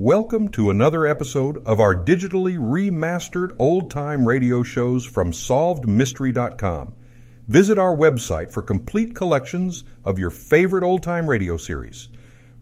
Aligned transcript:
Welcome 0.00 0.50
to 0.50 0.70
another 0.70 1.08
episode 1.08 1.60
of 1.66 1.80
our 1.80 1.92
digitally 1.92 2.56
remastered 2.56 3.56
old 3.58 3.90
time 3.90 4.24
radio 4.24 4.62
shows 4.62 5.04
from 5.04 5.32
SolvedMystery.com. 5.32 6.94
Visit 7.48 7.80
our 7.80 7.96
website 7.96 8.52
for 8.52 8.62
complete 8.62 9.16
collections 9.16 9.82
of 10.04 10.16
your 10.16 10.30
favorite 10.30 10.84
old 10.84 11.02
time 11.02 11.28
radio 11.28 11.56
series. 11.56 12.10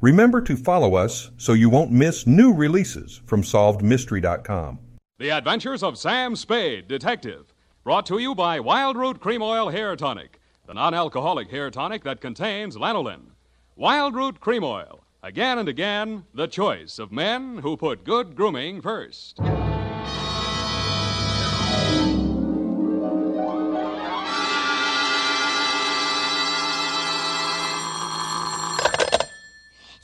Remember 0.01 0.41
to 0.41 0.57
follow 0.57 0.95
us 0.95 1.31
so 1.37 1.53
you 1.53 1.69
won't 1.69 1.93
miss 1.93 2.27
new 2.27 2.55
releases 2.55 3.21
from 3.27 3.43
SolvedMystery.com. 3.43 4.79
The 5.19 5.31
Adventures 5.31 5.83
of 5.83 5.99
Sam 5.99 6.37
Spade, 6.37 6.89
Detective. 6.89 7.53
Brought 7.85 8.07
to 8.07 8.19
you 8.19 8.35
by 8.35 8.61
Wild 8.61 8.97
Root 8.97 9.21
Cream 9.21 9.43
Oil 9.43 9.69
Hair 9.69 9.97
Tonic, 9.97 10.41
the 10.67 10.73
non 10.73 10.95
alcoholic 10.95 11.51
hair 11.51 11.71
tonic 11.71 12.03
that 12.05 12.23
contains 12.23 12.79
lanolin. 12.79 13.33
Wild 13.77 14.15
Root 14.15 14.41
Cream 14.41 14.65
Oil. 14.65 15.03
Again 15.23 15.59
and 15.59 15.69
again, 15.69 16.25
the 16.35 16.47
choice 16.47 16.99
of 16.99 17.11
men 17.11 17.59
who 17.59 17.77
put 17.77 18.05
good 18.05 18.37
grooming 18.37 18.83
first. 18.83 19.39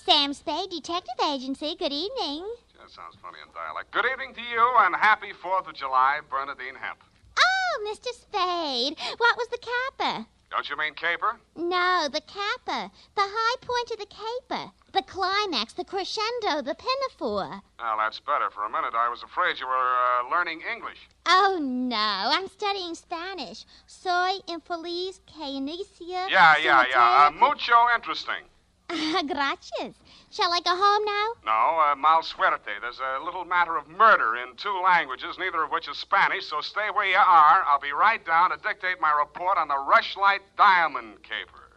Sam 0.04 0.32
Spade, 0.32 0.70
Detective 0.70 1.14
Agency. 1.30 1.76
Good 1.78 1.92
evening. 1.92 2.44
That 2.80 2.90
sounds 2.90 3.16
funny 3.20 3.38
in 3.46 3.52
dialect. 3.54 3.90
Good 3.92 4.06
evening 4.10 4.34
to 4.34 4.40
you 4.40 4.66
and 4.80 4.96
happy 4.96 5.32
4th 5.32 5.68
of 5.68 5.74
July, 5.74 6.20
Bernadine 6.28 6.74
Hemp. 6.74 6.98
Oh, 7.38 7.84
Mr. 7.86 8.08
Spade. 8.12 8.98
What 9.18 9.36
was 9.36 9.48
the 9.48 9.58
capper? 9.58 10.26
Don't 10.52 10.68
you 10.68 10.76
mean 10.76 10.92
caper? 10.92 11.40
No, 11.56 12.08
the 12.12 12.20
capper. 12.20 12.92
The 13.16 13.22
high 13.22 13.56
point 13.62 13.90
of 13.90 13.98
the 13.98 14.06
caper. 14.06 14.70
The 14.92 15.00
climax, 15.00 15.72
the 15.72 15.82
crescendo, 15.82 16.60
the 16.60 16.74
pinafore. 16.74 17.62
Well, 17.78 17.96
that's 17.96 18.20
better. 18.20 18.50
For 18.50 18.64
a 18.64 18.70
minute, 18.70 18.92
I 18.94 19.08
was 19.08 19.22
afraid 19.22 19.58
you 19.58 19.66
were 19.66 19.72
uh, 19.72 20.30
learning 20.30 20.60
English. 20.70 20.98
Oh, 21.24 21.58
no. 21.58 21.96
I'm 21.96 22.48
studying 22.48 22.94
Spanish. 22.94 23.64
Soy 23.86 24.40
infeliz 24.46 25.20
que 25.24 25.56
inicia. 25.56 26.28
Yeah, 26.28 26.56
yeah, 26.62 26.84
yeah. 26.90 27.28
Uh, 27.28 27.30
mucho 27.30 27.88
interesting. 27.94 28.44
Gracias. 29.26 29.94
Shall 30.30 30.52
I 30.52 30.60
go 30.60 30.70
home 30.70 31.04
now? 31.04 31.28
No, 31.44 31.80
uh, 31.80 31.94
mal 31.96 32.22
suerte. 32.22 32.80
There's 32.80 33.00
a 33.00 33.24
little 33.24 33.44
matter 33.44 33.76
of 33.76 33.88
murder 33.88 34.36
in 34.36 34.56
two 34.56 34.80
languages, 34.84 35.36
neither 35.38 35.62
of 35.62 35.70
which 35.70 35.88
is 35.88 35.98
Spanish, 35.98 36.46
so 36.46 36.60
stay 36.60 36.88
where 36.92 37.06
you 37.06 37.16
are. 37.16 37.62
I'll 37.66 37.80
be 37.80 37.92
right 37.92 38.24
down 38.24 38.50
to 38.50 38.56
dictate 38.56 39.00
my 39.00 39.12
report 39.12 39.58
on 39.58 39.68
the 39.68 39.74
Rushlight 39.74 40.40
Diamond 40.56 41.18
Caper. 41.22 41.68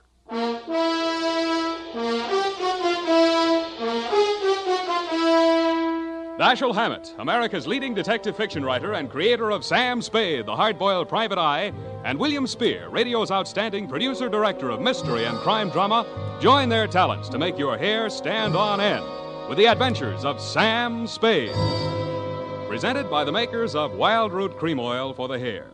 Dashiell 6.37 6.75
Hammett, 6.75 7.15
America's 7.19 7.65
leading 7.65 7.93
detective 7.93 8.35
fiction 8.35 8.65
writer 8.65 8.91
and 8.95 9.09
creator 9.09 9.51
of 9.51 9.63
Sam 9.63 10.01
Spade, 10.01 10.45
the 10.45 10.55
hard-boiled 10.55 11.07
private 11.07 11.37
eye, 11.37 11.71
and 12.03 12.19
William 12.19 12.45
Spier, 12.45 12.89
radio's 12.89 13.31
outstanding 13.31 13.87
producer-director 13.87 14.69
of 14.69 14.81
mystery 14.81 15.23
and 15.23 15.37
crime 15.37 15.69
drama, 15.69 16.05
join 16.41 16.67
their 16.67 16.87
talents 16.87 17.29
to 17.29 17.39
make 17.39 17.57
your 17.57 17.77
hair 17.77 18.09
stand 18.09 18.53
on 18.53 18.81
end 18.81 19.05
with 19.47 19.57
the 19.57 19.67
adventures 19.67 20.25
of 20.25 20.41
Sam 20.41 21.07
Spade. 21.07 21.55
Presented 22.67 23.09
by 23.09 23.23
the 23.23 23.31
makers 23.31 23.73
of 23.73 23.93
Wild 23.93 24.33
Root 24.33 24.57
Cream 24.57 24.77
Oil 24.77 25.13
for 25.13 25.29
the 25.29 25.39
hair. 25.39 25.67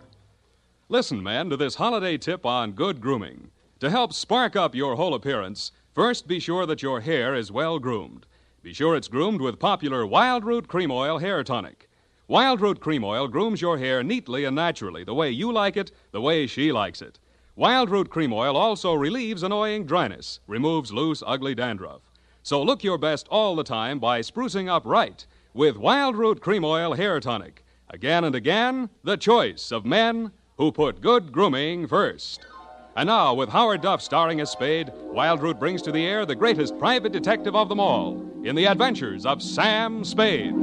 Listen, 0.90 1.24
men, 1.24 1.50
to 1.50 1.58
this 1.58 1.74
holiday 1.74 2.20
tip 2.20 2.46
on 2.46 2.74
good 2.74 3.02
grooming. 3.02 3.50
To 3.80 3.90
help 3.90 4.14
spark 4.14 4.56
up 4.56 4.76
your 4.76 4.96
whole 4.96 5.16
appearance, 5.16 5.72
first 5.96 6.28
be 6.28 6.40
sure 6.40 6.68
that 6.68 6.84
your 6.84 7.02
hair 7.02 7.34
is 7.34 7.52
well 7.52 7.80
groomed. 7.80 8.28
Be 8.64 8.74
sure 8.74 8.96
it's 8.96 9.08
groomed 9.08 9.42
with 9.42 9.58
popular 9.58 10.06
Wild 10.06 10.46
Root 10.46 10.68
Cream 10.68 10.92
Oil 10.92 11.18
Hair 11.18 11.46
Tonic. 11.46 11.90
Wild 12.28 12.62
Root 12.62 12.80
Cream 12.80 13.04
Oil 13.04 13.28
grooms 13.28 13.60
your 13.60 13.80
hair 13.80 14.04
neatly 14.04 14.46
and 14.46 14.56
naturally, 14.56 15.04
the 15.04 15.16
way 15.16 15.32
you 15.32 15.52
like 15.52 15.76
it, 15.76 15.92
the 16.12 16.22
way 16.22 16.46
she 16.46 16.72
likes 16.72 17.02
it. 17.02 17.18
Wild 17.56 17.90
Root 17.90 18.12
Cream 18.12 18.32
Oil 18.32 18.56
also 18.56 18.94
relieves 18.94 19.42
annoying 19.42 19.88
dryness, 19.88 20.42
removes 20.46 20.94
loose, 20.94 21.24
ugly 21.26 21.56
dandruff. 21.56 22.04
So 22.44 22.62
look 22.62 22.84
your 22.84 23.00
best 23.00 23.28
all 23.30 23.56
the 23.56 23.64
time 23.64 23.98
by 23.98 24.20
sprucing 24.20 24.70
up 24.70 24.86
right 24.86 25.26
with 25.56 25.76
Wild 25.76 26.16
Root 26.16 26.40
Cream 26.40 26.64
Oil 26.64 26.94
Hair 26.94 27.22
Tonic. 27.22 27.66
Again 27.90 28.24
and 28.24 28.36
again, 28.36 28.92
the 29.04 29.18
choice 29.18 29.72
of 29.72 29.86
men 29.88 30.32
who 30.58 30.72
put 30.72 31.02
good 31.02 31.32
grooming 31.32 31.88
first. 31.88 32.46
And 32.94 33.08
now, 33.08 33.34
with 33.34 33.48
Howard 33.48 33.82
Duff 33.82 34.02
starring 34.02 34.42
as 34.42 34.52
Spade, 34.52 34.92
Wild 34.96 35.42
Root 35.42 35.60
brings 35.60 35.82
to 35.84 35.94
the 35.94 36.06
air 36.06 36.26
the 36.26 36.36
greatest 36.36 36.78
private 36.78 37.14
detective 37.14 37.56
of 37.56 37.70
them 37.70 37.80
all 37.80 38.22
in 38.44 38.54
the 38.54 38.66
adventures 38.66 39.26
of 39.26 39.42
Sam 39.42 40.04
Spade. 40.04 40.54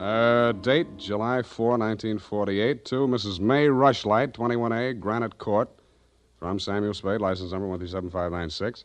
Uh, 0.00 0.50
date 0.52 0.96
July 0.96 1.42
4, 1.42 1.68
1948, 1.78 2.84
to 2.86 3.06
Mrs. 3.06 3.38
May 3.38 3.66
Rushlight, 3.66 4.32
21A, 4.32 4.98
Granite 4.98 5.38
Court, 5.38 5.70
from 6.44 6.58
Samuel 6.58 6.92
Spade, 6.92 7.22
license 7.22 7.52
number 7.52 7.66
137596. 7.68 8.84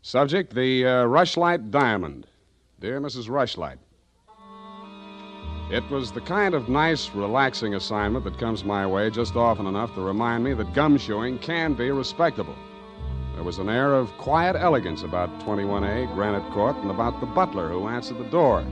Subject, 0.00 0.54
the 0.54 0.86
uh, 0.86 0.88
Rushlight 1.04 1.70
Diamond. 1.70 2.26
Dear 2.80 3.02
Mrs. 3.02 3.28
Rushlight, 3.28 3.76
it 5.70 5.86
was 5.90 6.10
the 6.10 6.22
kind 6.22 6.54
of 6.54 6.70
nice, 6.70 7.10
relaxing 7.10 7.74
assignment 7.74 8.24
that 8.24 8.38
comes 8.38 8.64
my 8.64 8.86
way 8.86 9.10
just 9.10 9.36
often 9.36 9.66
enough 9.66 9.94
to 9.94 10.00
remind 10.00 10.42
me 10.42 10.54
that 10.54 10.72
gumshoeing 10.72 11.38
can 11.42 11.74
be 11.74 11.90
respectable. 11.90 12.56
There 13.34 13.44
was 13.44 13.58
an 13.58 13.68
air 13.68 13.92
of 13.92 14.08
quiet 14.16 14.56
elegance 14.56 15.02
about 15.02 15.28
21A, 15.40 16.14
Granite 16.14 16.50
Court, 16.50 16.76
and 16.76 16.90
about 16.90 17.20
the 17.20 17.26
butler 17.26 17.68
who 17.68 17.88
answered 17.88 18.16
the 18.16 18.30
door. 18.30 18.64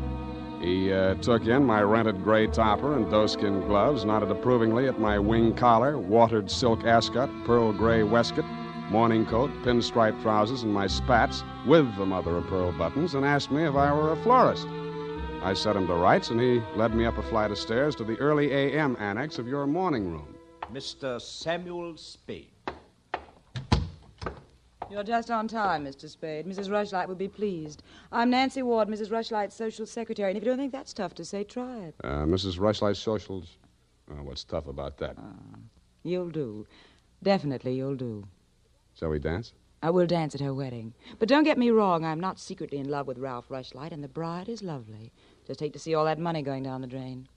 He 0.64 0.90
uh, 0.90 1.16
took 1.16 1.44
in 1.44 1.62
my 1.62 1.82
rented 1.82 2.24
gray 2.24 2.46
topper 2.46 2.96
and 2.96 3.10
doeskin 3.10 3.66
gloves, 3.68 4.06
nodded 4.06 4.30
approvingly 4.30 4.88
at 4.88 4.98
my 4.98 5.18
wing 5.18 5.54
collar, 5.54 5.98
watered 5.98 6.50
silk 6.50 6.84
ascot, 6.84 7.28
pearl 7.44 7.70
gray 7.70 8.02
waistcoat, 8.02 8.46
morning 8.90 9.26
coat, 9.26 9.50
pinstripe 9.62 10.18
trousers, 10.22 10.62
and 10.62 10.72
my 10.72 10.86
spats 10.86 11.44
with 11.66 11.94
the 11.96 12.06
mother 12.06 12.38
of 12.38 12.46
pearl 12.46 12.72
buttons, 12.72 13.14
and 13.14 13.26
asked 13.26 13.50
me 13.50 13.64
if 13.64 13.74
I 13.74 13.92
were 13.92 14.12
a 14.12 14.16
florist. 14.16 14.66
I 15.42 15.52
set 15.52 15.76
him 15.76 15.86
to 15.86 15.94
rights, 15.96 16.30
and 16.30 16.40
he 16.40 16.62
led 16.74 16.94
me 16.94 17.04
up 17.04 17.18
a 17.18 17.22
flight 17.22 17.50
of 17.50 17.58
stairs 17.58 17.94
to 17.96 18.04
the 18.04 18.16
early 18.16 18.50
A.M. 18.50 18.96
annex 18.98 19.38
of 19.38 19.46
your 19.46 19.66
morning 19.66 20.10
room. 20.12 20.34
Mr. 20.72 21.20
Samuel 21.20 21.98
Spade. 21.98 22.53
You're 24.90 25.02
just 25.02 25.30
on 25.30 25.48
time, 25.48 25.84
Mr. 25.84 26.08
Spade. 26.08 26.46
Mrs. 26.46 26.68
Rushlight 26.68 27.08
will 27.08 27.14
be 27.14 27.28
pleased. 27.28 27.82
I'm 28.12 28.30
Nancy 28.30 28.62
Ward, 28.62 28.88
Mrs. 28.88 29.10
Rushlight's 29.10 29.54
social 29.54 29.86
secretary, 29.86 30.30
and 30.30 30.36
if 30.36 30.44
you 30.44 30.50
don't 30.50 30.58
think 30.58 30.72
that's 30.72 30.92
tough 30.92 31.14
to 31.14 31.24
say, 31.24 31.42
try 31.44 31.78
it. 31.78 31.94
Uh, 32.04 32.24
Mrs. 32.24 32.58
Rushlight's 32.58 32.98
socials. 32.98 33.56
Uh, 34.10 34.22
what's 34.22 34.44
tough 34.44 34.66
about 34.66 34.98
that? 34.98 35.16
You'll 36.02 36.30
do. 36.30 36.66
Definitely 37.22 37.74
you'll 37.74 37.96
do. 37.96 38.26
Shall 38.94 39.08
we 39.08 39.18
dance? 39.18 39.54
I 39.82 39.90
will 39.90 40.06
dance 40.06 40.34
at 40.34 40.40
her 40.40 40.54
wedding. 40.54 40.94
But 41.18 41.28
don't 41.28 41.44
get 41.44 41.58
me 41.58 41.70
wrong, 41.70 42.04
I'm 42.04 42.20
not 42.20 42.38
secretly 42.38 42.78
in 42.78 42.88
love 42.88 43.06
with 43.06 43.18
Ralph 43.18 43.48
Rushlight, 43.48 43.92
and 43.92 44.04
the 44.04 44.08
bride 44.08 44.48
is 44.48 44.62
lovely. 44.62 45.12
Just 45.46 45.60
hate 45.60 45.72
to 45.72 45.78
see 45.78 45.94
all 45.94 46.04
that 46.04 46.18
money 46.18 46.42
going 46.42 46.62
down 46.62 46.80
the 46.80 46.86
drain. 46.86 47.28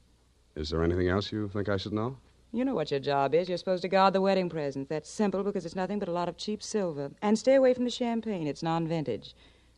Is 0.56 0.70
there 0.70 0.84
anything 0.84 1.08
else 1.08 1.32
you 1.32 1.48
think 1.50 1.70
I 1.70 1.78
should 1.78 1.94
know? 1.94 2.18
You 2.52 2.64
know 2.64 2.74
what 2.74 2.92
your 2.92 3.00
job 3.00 3.36
is. 3.36 3.50
You're 3.50 3.58
supposed 3.58 3.82
to 3.82 3.88
guard 3.90 4.14
the 4.14 4.22
wedding 4.22 4.50
presents. 4.50 4.90
That's 4.90 5.10
simple 5.10 5.44
because 5.44 5.66
it's 5.66 5.76
nothing 5.76 6.00
but 6.00 6.08
a 6.08 6.14
lot 6.14 6.30
of 6.30 6.38
cheap 6.38 6.64
silver. 6.64 7.12
And 7.22 7.38
stay 7.38 7.56
away 7.56 7.74
from 7.74 7.84
the 7.84 7.90
champagne. 7.90 8.48
It's 8.48 8.64
non 8.64 8.88
vintage. 8.88 9.36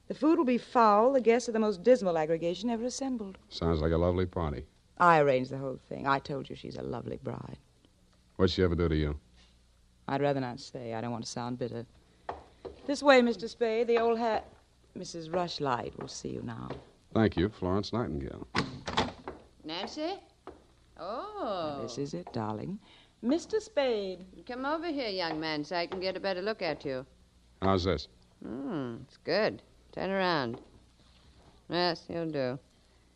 The 0.08 0.14
food 0.14 0.38
will 0.38 0.46
be 0.46 0.58
foul. 0.58 1.14
The 1.14 1.22
guests 1.22 1.50
are 1.50 1.52
the 1.52 1.60
most 1.60 1.84
dismal 1.84 2.18
aggregation 2.18 2.70
ever 2.70 2.86
assembled. 2.86 3.38
Sounds 3.50 3.82
like 3.82 3.92
a 3.92 3.98
lovely 3.98 4.26
party. 4.26 4.66
I 4.98 5.20
arranged 5.20 5.52
the 5.52 5.58
whole 5.58 5.80
thing. 5.88 6.08
I 6.08 6.20
told 6.20 6.50
you 6.50 6.56
she's 6.56 6.78
a 6.78 6.84
lovely 6.84 7.18
bride. 7.24 7.58
What'd 8.36 8.54
she 8.54 8.64
ever 8.64 8.76
do 8.76 8.90
to 8.90 8.96
you? 8.96 9.20
I'd 10.08 10.22
rather 10.22 10.40
not 10.40 10.60
say. 10.60 10.94
I 10.94 11.02
don't 11.02 11.12
want 11.12 11.26
to 11.26 11.30
sound 11.30 11.60
bitter. 11.60 11.86
This 12.86 13.04
way, 13.04 13.22
Mr. 13.22 13.48
Spade. 13.48 13.88
The 13.88 14.00
old 14.00 14.18
hat. 14.18 14.48
Mrs. 14.98 15.30
Rushlight 15.30 15.98
will 16.00 16.08
see 16.08 16.30
you 16.30 16.42
now. 16.42 16.70
Thank 17.14 17.38
you, 17.38 17.50
Florence 17.50 17.94
Nightingale. 17.94 18.48
Nancy? 19.64 20.14
Oh. 21.00 21.80
This 21.82 21.98
is 21.98 22.14
it, 22.14 22.32
darling. 22.34 22.80
Mr. 23.24 23.62
Spade. 23.62 24.26
Come 24.48 24.66
over 24.66 24.88
here, 24.88 25.10
young 25.10 25.40
man, 25.40 25.64
so 25.64 25.76
I 25.76 25.88
can 25.88 26.00
get 26.00 26.18
a 26.18 26.20
better 26.20 26.42
look 26.42 26.62
at 26.62 26.86
you. 26.86 27.06
How's 27.62 27.84
this? 27.84 28.08
Hmm, 28.44 28.96
it's 29.04 29.18
good. 29.18 29.62
Turn 29.92 30.10
around. 30.10 30.60
Yes, 31.70 32.06
you'll 32.10 32.32
do. 32.32 32.60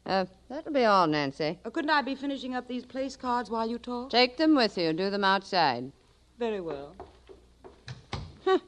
Uh, 0.06 0.26
that'll 0.50 0.74
be 0.74 0.86
all, 0.86 1.08
Nancy. 1.08 1.58
Uh, 1.64 1.70
couldn't 1.70 1.90
I 1.90 2.02
be 2.02 2.16
finishing 2.16 2.56
up 2.56 2.68
these 2.68 2.86
place 2.86 3.16
cards 3.16 3.50
while 3.50 3.70
you 3.70 3.78
talk? 3.78 4.10
Take 4.10 4.38
them 4.38 4.56
with 4.56 4.78
you. 4.78 4.92
Do 4.92 5.10
them 5.10 5.24
outside. 5.24 5.92
Very 6.38 6.60
well. 6.60 6.94
Huh. 8.44 8.60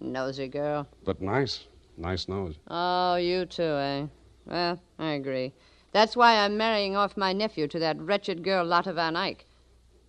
Nosy 0.00 0.48
girl. 0.48 0.86
But 1.04 1.20
nice. 1.20 1.66
Nice 1.98 2.28
nose. 2.28 2.56
Oh, 2.68 3.16
you 3.16 3.44
too, 3.44 3.62
eh? 3.62 4.06
Well, 4.46 4.80
I 4.98 5.10
agree. 5.12 5.52
That's 5.98 6.14
why 6.14 6.36
I'm 6.36 6.56
marrying 6.56 6.94
off 6.94 7.16
my 7.16 7.32
nephew 7.32 7.66
to 7.66 7.78
that 7.80 8.00
wretched 8.00 8.44
girl, 8.44 8.64
Lotta 8.64 8.92
Van 8.92 9.16
Eyck. 9.16 9.46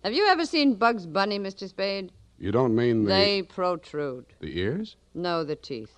Have 0.04 0.12
you 0.12 0.24
ever 0.28 0.46
seen 0.46 0.76
Bugs 0.76 1.04
Bunny, 1.04 1.36
Mr. 1.36 1.68
Spade? 1.68 2.12
You 2.38 2.52
don't 2.52 2.76
mean 2.76 3.02
the. 3.02 3.08
They 3.08 3.42
protrude. 3.42 4.26
The 4.38 4.56
ears? 4.56 4.94
No, 5.14 5.42
the 5.42 5.56
teeth. 5.56 5.96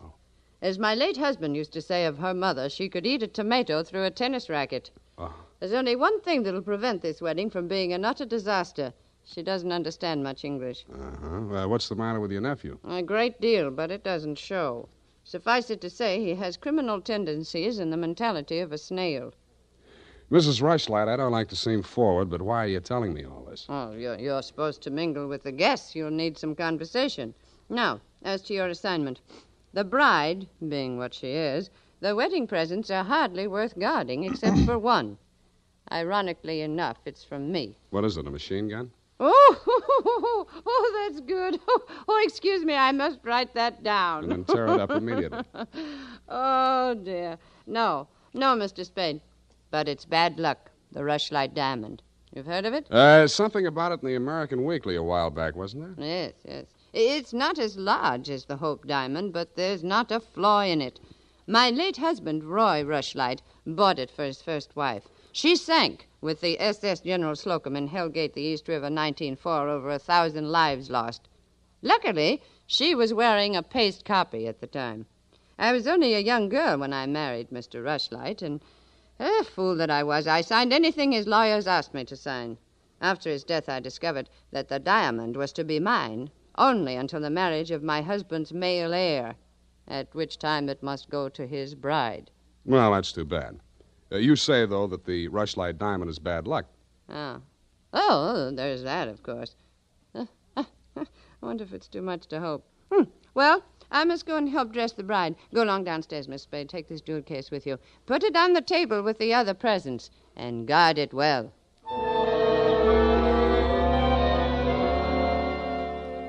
As 0.63 0.79
my 0.79 0.95
late 0.95 1.19
husband 1.19 1.57
used 1.59 1.75
to 1.75 1.83
say 1.83 2.07
of 2.07 2.17
her 2.17 2.33
mother, 2.33 2.71
she 2.71 2.89
could 2.89 3.05
eat 3.05 3.23
a 3.23 3.27
tomato 3.27 3.83
through 3.83 4.05
a 4.05 4.11
tennis 4.11 4.49
racket. 4.49 4.91
Oh. 5.19 5.35
There's 5.61 5.75
only 5.75 5.95
one 5.95 6.23
thing 6.23 6.43
that'll 6.43 6.63
prevent 6.63 7.03
this 7.03 7.21
wedding 7.21 7.51
from 7.51 7.69
being 7.69 7.93
an 7.93 8.07
utter 8.07 8.25
disaster. 8.25 8.95
She 9.27 9.43
doesn't 9.43 9.73
understand 9.73 10.25
much 10.25 10.43
English. 10.43 10.87
Uh-huh. 10.91 11.55
Uh, 11.55 11.69
what's 11.69 11.91
the 11.91 11.97
matter 11.97 12.19
with 12.19 12.33
your 12.33 12.41
nephew? 12.41 12.79
A 12.89 13.03
great 13.03 13.43
deal, 13.43 13.71
but 13.71 13.91
it 13.91 14.03
doesn't 14.03 14.39
show. 14.39 14.89
Suffice 15.23 15.69
it 15.69 15.83
to 15.83 15.91
say, 15.91 16.19
he 16.25 16.37
has 16.37 16.57
criminal 16.57 17.03
tendencies 17.03 17.79
and 17.79 17.93
the 17.93 17.99
mentality 17.99 18.59
of 18.59 18.73
a 18.73 18.79
snail. 18.79 19.35
Mrs. 20.33 20.63
Rushlight, 20.63 21.09
I 21.09 21.17
don't 21.17 21.31
like 21.31 21.49
to 21.49 21.57
seem 21.57 21.83
forward, 21.83 22.31
but 22.31 22.41
why 22.41 22.65
are 22.65 22.69
you 22.69 22.81
telling 22.81 23.13
me 23.13 23.23
all 23.23 23.45
this? 23.45 23.67
Oh, 23.69 23.93
you're, 23.93 24.19
you're 24.19 24.41
supposed 24.41 24.81
to 24.85 24.91
mingle 24.91 25.29
with 25.29 25.43
the 25.43 25.53
guests. 25.53 25.95
You'll 25.95 26.11
need 26.11 26.39
some 26.39 26.55
conversation. 26.55 27.35
Now, 27.69 28.01
as 28.23 28.41
to 28.45 28.55
your 28.55 28.69
assignment. 28.69 29.21
The 29.75 29.85
bride, 29.85 30.47
being 30.67 30.97
what 30.97 31.13
she 31.13 31.33
is, 31.33 31.69
the 32.01 32.17
wedding 32.17 32.47
presents 32.47 32.91
are 32.91 33.05
hardly 33.05 33.47
worth 33.47 33.79
guarding 33.79 34.25
except 34.25 34.61
for 34.61 34.79
one. 34.97 35.19
Ironically 35.93 36.63
enough, 36.63 36.97
it's 37.05 37.23
from 37.23 37.53
me. 37.53 37.77
What 37.91 38.07
is 38.07 38.17
it, 38.17 38.27
a 38.27 38.31
machine 38.31 38.69
gun? 38.69 38.91
Oh, 39.21 40.47
oh, 40.67 41.09
that's 41.11 41.21
good. 41.21 41.61
Oh, 42.09 42.23
excuse 42.25 42.65
me, 42.65 42.75
I 42.75 42.91
must 42.93 43.19
write 43.23 43.53
that 43.53 43.83
down. 43.83 44.25
And 44.25 44.33
then 44.33 44.45
tear 44.45 44.67
it 44.67 44.81
up 44.81 44.93
immediately. 44.93 45.45
oh, 46.29 46.95
dear. 46.95 47.37
No, 47.67 48.09
no, 48.33 48.57
Mr. 48.57 48.87
Spade. 48.87 49.21
But 49.73 49.89
it's 49.89 50.05
bad 50.05 50.39
luck, 50.39 50.71
the 50.93 51.01
Rushlight 51.01 51.55
Diamond. 51.55 52.03
You've 52.31 52.45
heard 52.45 52.67
of 52.67 52.75
it? 52.75 52.93
Uh, 52.93 53.27
something 53.27 53.67
about 53.67 53.91
it 53.93 54.03
in 54.03 54.09
the 54.09 54.15
American 54.17 54.65
Weekly 54.67 54.97
a 54.97 55.03
while 55.03 55.31
back, 55.31 55.57
wasn't 55.57 55.97
there? 55.97 56.07
Yes, 56.07 56.35
yes. 56.45 56.67
It's 56.93 57.33
not 57.33 57.59
as 57.59 57.79
large 57.79 58.29
as 58.29 58.45
the 58.45 58.59
Hope 58.59 58.87
Diamond, 58.87 59.33
but 59.33 59.57
there's 59.57 59.83
not 59.83 60.13
a 60.13 60.21
flaw 60.21 60.61
in 60.61 60.83
it. 60.83 61.01
My 61.47 61.71
late 61.71 61.97
husband, 61.97 62.45
Roy 62.45 62.85
Rushlight, 62.85 63.41
bought 63.67 63.99
it 63.99 64.11
for 64.11 64.25
his 64.25 64.43
first 64.43 64.77
wife. 64.77 65.09
She 65.33 65.57
sank 65.57 66.07
with 66.21 66.43
the 66.43 66.61
SS 66.61 67.01
General 67.01 67.35
Slocum 67.35 67.75
in 67.75 67.89
Hellgate, 67.89 68.35
the 68.35 68.43
East 68.43 68.69
River, 68.69 68.91
1904, 68.91 69.71
over 69.71 69.91
a 69.91 69.99
thousand 69.99 70.53
lives 70.53 70.91
lost. 70.91 71.31
Luckily, 71.81 72.43
she 72.67 72.95
was 72.95 73.15
wearing 73.15 73.57
a 73.57 73.63
paste 73.63 74.05
copy 74.05 74.47
at 74.47 74.61
the 74.61 74.67
time. 74.67 75.07
I 75.59 75.73
was 75.73 75.87
only 75.87 76.13
a 76.13 76.21
young 76.21 76.51
girl 76.51 76.77
when 76.77 76.93
I 76.93 77.07
married 77.07 77.49
Mr. 77.49 77.83
Rushlight, 77.83 78.43
and, 78.43 78.61
eh, 79.21 79.43
fool 79.45 79.77
that 79.77 79.91
I 79.91 80.03
was, 80.03 80.27
I 80.27 80.41
signed 80.41 80.73
anything 80.73 81.13
his 81.13 81.27
lawyers 81.27 81.67
asked 81.67 81.95
me 81.95 82.05
to 82.05 82.17
sign. 82.17 82.59
After 83.01 83.31
his 83.31 83.45
death, 83.45 83.69
I 83.69 83.81
discovered 83.81 84.31
that 84.51 84.69
the 84.69 84.79
diamond 84.79 85.37
was 85.37 85.53
to 85.55 85.65
be 85.65 85.81
mine 85.81 86.31
only 86.57 86.97
until 86.97 87.21
the 87.21 87.31
marriage 87.31 87.71
of 87.71 87.83
my 87.83 88.03
husband's 88.03 88.53
male 88.53 88.93
heir, 88.95 89.37
at 89.89 90.15
which 90.15 90.39
time 90.39 90.69
it 90.69 90.83
must 90.83 91.11
go 91.11 91.29
to 91.29 91.47
his 91.47 91.75
bride. 91.75 92.31
Well, 92.65 92.93
that's 92.93 93.13
too 93.13 93.25
bad. 93.25 93.59
Uh, 94.13 94.19
you 94.19 94.37
say, 94.37 94.67
though, 94.67 94.87
that 94.87 95.05
the 95.05 95.29
Rushlight 95.29 95.79
Diamond 95.79 96.11
is 96.11 96.19
bad 96.19 96.47
luck. 96.47 96.67
Ah. 97.09 97.41
Oh, 97.93 98.51
there's 98.51 98.83
that, 98.83 99.09
of 99.09 99.23
course. 99.23 99.55
I 100.17 100.27
wonder 101.41 101.65
if 101.65 101.73
it's 101.73 101.89
too 101.89 102.03
much 102.03 102.27
to 102.29 102.41
hope. 102.41 102.67
Hmm. 102.93 103.05
Well, 103.35 103.65
I 103.93 104.05
must 104.05 104.25
go 104.25 104.39
and 104.39 104.49
help 104.49 104.73
dress 104.73 104.93
the 104.93 105.03
bride. 105.03 105.37
Go 105.55 105.63
along 105.63 105.85
downstairs, 105.85 106.27
Miss 106.27 106.43
Spade. 106.43 106.71
Take 106.71 106.89
this 106.89 107.03
jewel 107.03 107.21
case 107.21 107.51
with 107.51 107.67
you. 107.67 107.79
Put 108.07 108.25
it 108.25 108.35
on 108.35 108.55
the 108.55 108.63
table 108.63 109.03
with 109.03 109.19
the 109.19 109.35
other 109.35 109.53
presents, 109.53 110.11
and 110.35 110.67
guard 110.67 110.97
it 110.97 111.13
well. 111.13 111.53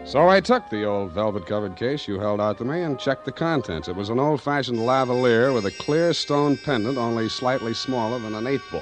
So 0.06 0.28
I 0.28 0.42
took 0.42 0.70
the 0.70 0.84
old 0.84 1.14
velvet 1.14 1.46
covered 1.48 1.78
case 1.78 2.06
you 2.06 2.20
held 2.20 2.42
out 2.42 2.58
to 2.58 2.66
me 2.66 2.82
and 2.82 3.00
checked 3.00 3.24
the 3.24 3.32
contents. 3.32 3.88
It 3.88 3.96
was 3.96 4.10
an 4.10 4.20
old 4.20 4.42
fashioned 4.42 4.80
lavalier 4.80 5.54
with 5.54 5.66
a 5.66 5.72
clear 5.72 6.12
stone 6.12 6.58
pendant 6.58 6.98
only 6.98 7.30
slightly 7.30 7.74
smaller 7.74 8.20
than 8.20 8.36
an 8.36 8.46
eight 8.46 8.62
ball. 8.70 8.82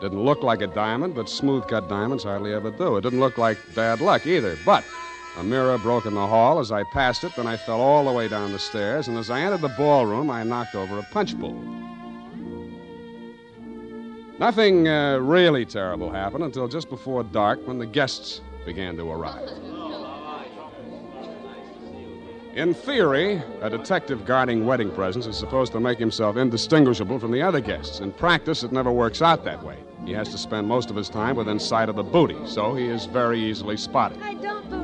Didn't 0.00 0.24
look 0.24 0.42
like 0.42 0.62
a 0.62 0.66
diamond, 0.66 1.14
but 1.14 1.28
smooth 1.28 1.68
cut 1.68 1.88
diamonds 1.88 2.24
hardly 2.24 2.52
ever 2.52 2.72
do. 2.72 2.96
It 2.96 3.02
didn't 3.02 3.20
look 3.20 3.38
like 3.38 3.58
bad 3.76 4.00
luck 4.00 4.26
either. 4.26 4.58
But 4.66 4.84
a 5.38 5.42
mirror 5.44 5.78
broke 5.78 6.04
in 6.04 6.14
the 6.14 6.26
hall 6.26 6.58
as 6.58 6.72
I 6.72 6.82
passed 6.82 7.22
it, 7.22 7.34
then 7.36 7.46
I 7.46 7.56
fell 7.56 7.80
all 7.80 8.04
the 8.04 8.12
way 8.12 8.26
down 8.26 8.50
the 8.50 8.58
stairs, 8.58 9.06
and 9.06 9.16
as 9.16 9.30
I 9.30 9.40
entered 9.40 9.60
the 9.60 9.68
ballroom, 9.68 10.30
I 10.30 10.42
knocked 10.42 10.74
over 10.74 10.98
a 10.98 11.02
punch 11.04 11.38
bowl. 11.38 11.54
Nothing 14.40 14.88
uh, 14.88 15.18
really 15.18 15.64
terrible 15.64 16.10
happened 16.10 16.44
until 16.44 16.66
just 16.66 16.88
before 16.88 17.22
dark 17.22 17.66
when 17.66 17.78
the 17.78 17.86
guests 17.86 18.40
began 18.66 18.96
to 18.96 19.10
arrive. 19.10 19.48
In 22.54 22.74
theory, 22.74 23.40
a 23.60 23.70
detective 23.70 24.24
guarding 24.24 24.66
wedding 24.66 24.90
presents 24.90 25.28
is 25.28 25.36
supposed 25.36 25.70
to 25.72 25.80
make 25.80 25.98
himself 25.98 26.36
indistinguishable 26.36 27.20
from 27.20 27.30
the 27.30 27.42
other 27.42 27.60
guests. 27.60 28.00
In 28.00 28.10
practice, 28.10 28.64
it 28.64 28.72
never 28.72 28.90
works 28.90 29.22
out 29.22 29.44
that 29.44 29.62
way. 29.62 29.76
He 30.04 30.12
has 30.12 30.30
to 30.30 30.38
spend 30.38 30.66
most 30.66 30.90
of 30.90 30.96
his 30.96 31.08
time 31.08 31.36
within 31.36 31.60
sight 31.60 31.88
of 31.88 31.94
the 31.94 32.02
booty, 32.02 32.38
so 32.46 32.74
he 32.74 32.88
is 32.88 33.06
very 33.06 33.40
easily 33.40 33.76
spotted. 33.76 34.20
I 34.22 34.34
don't 34.34 34.77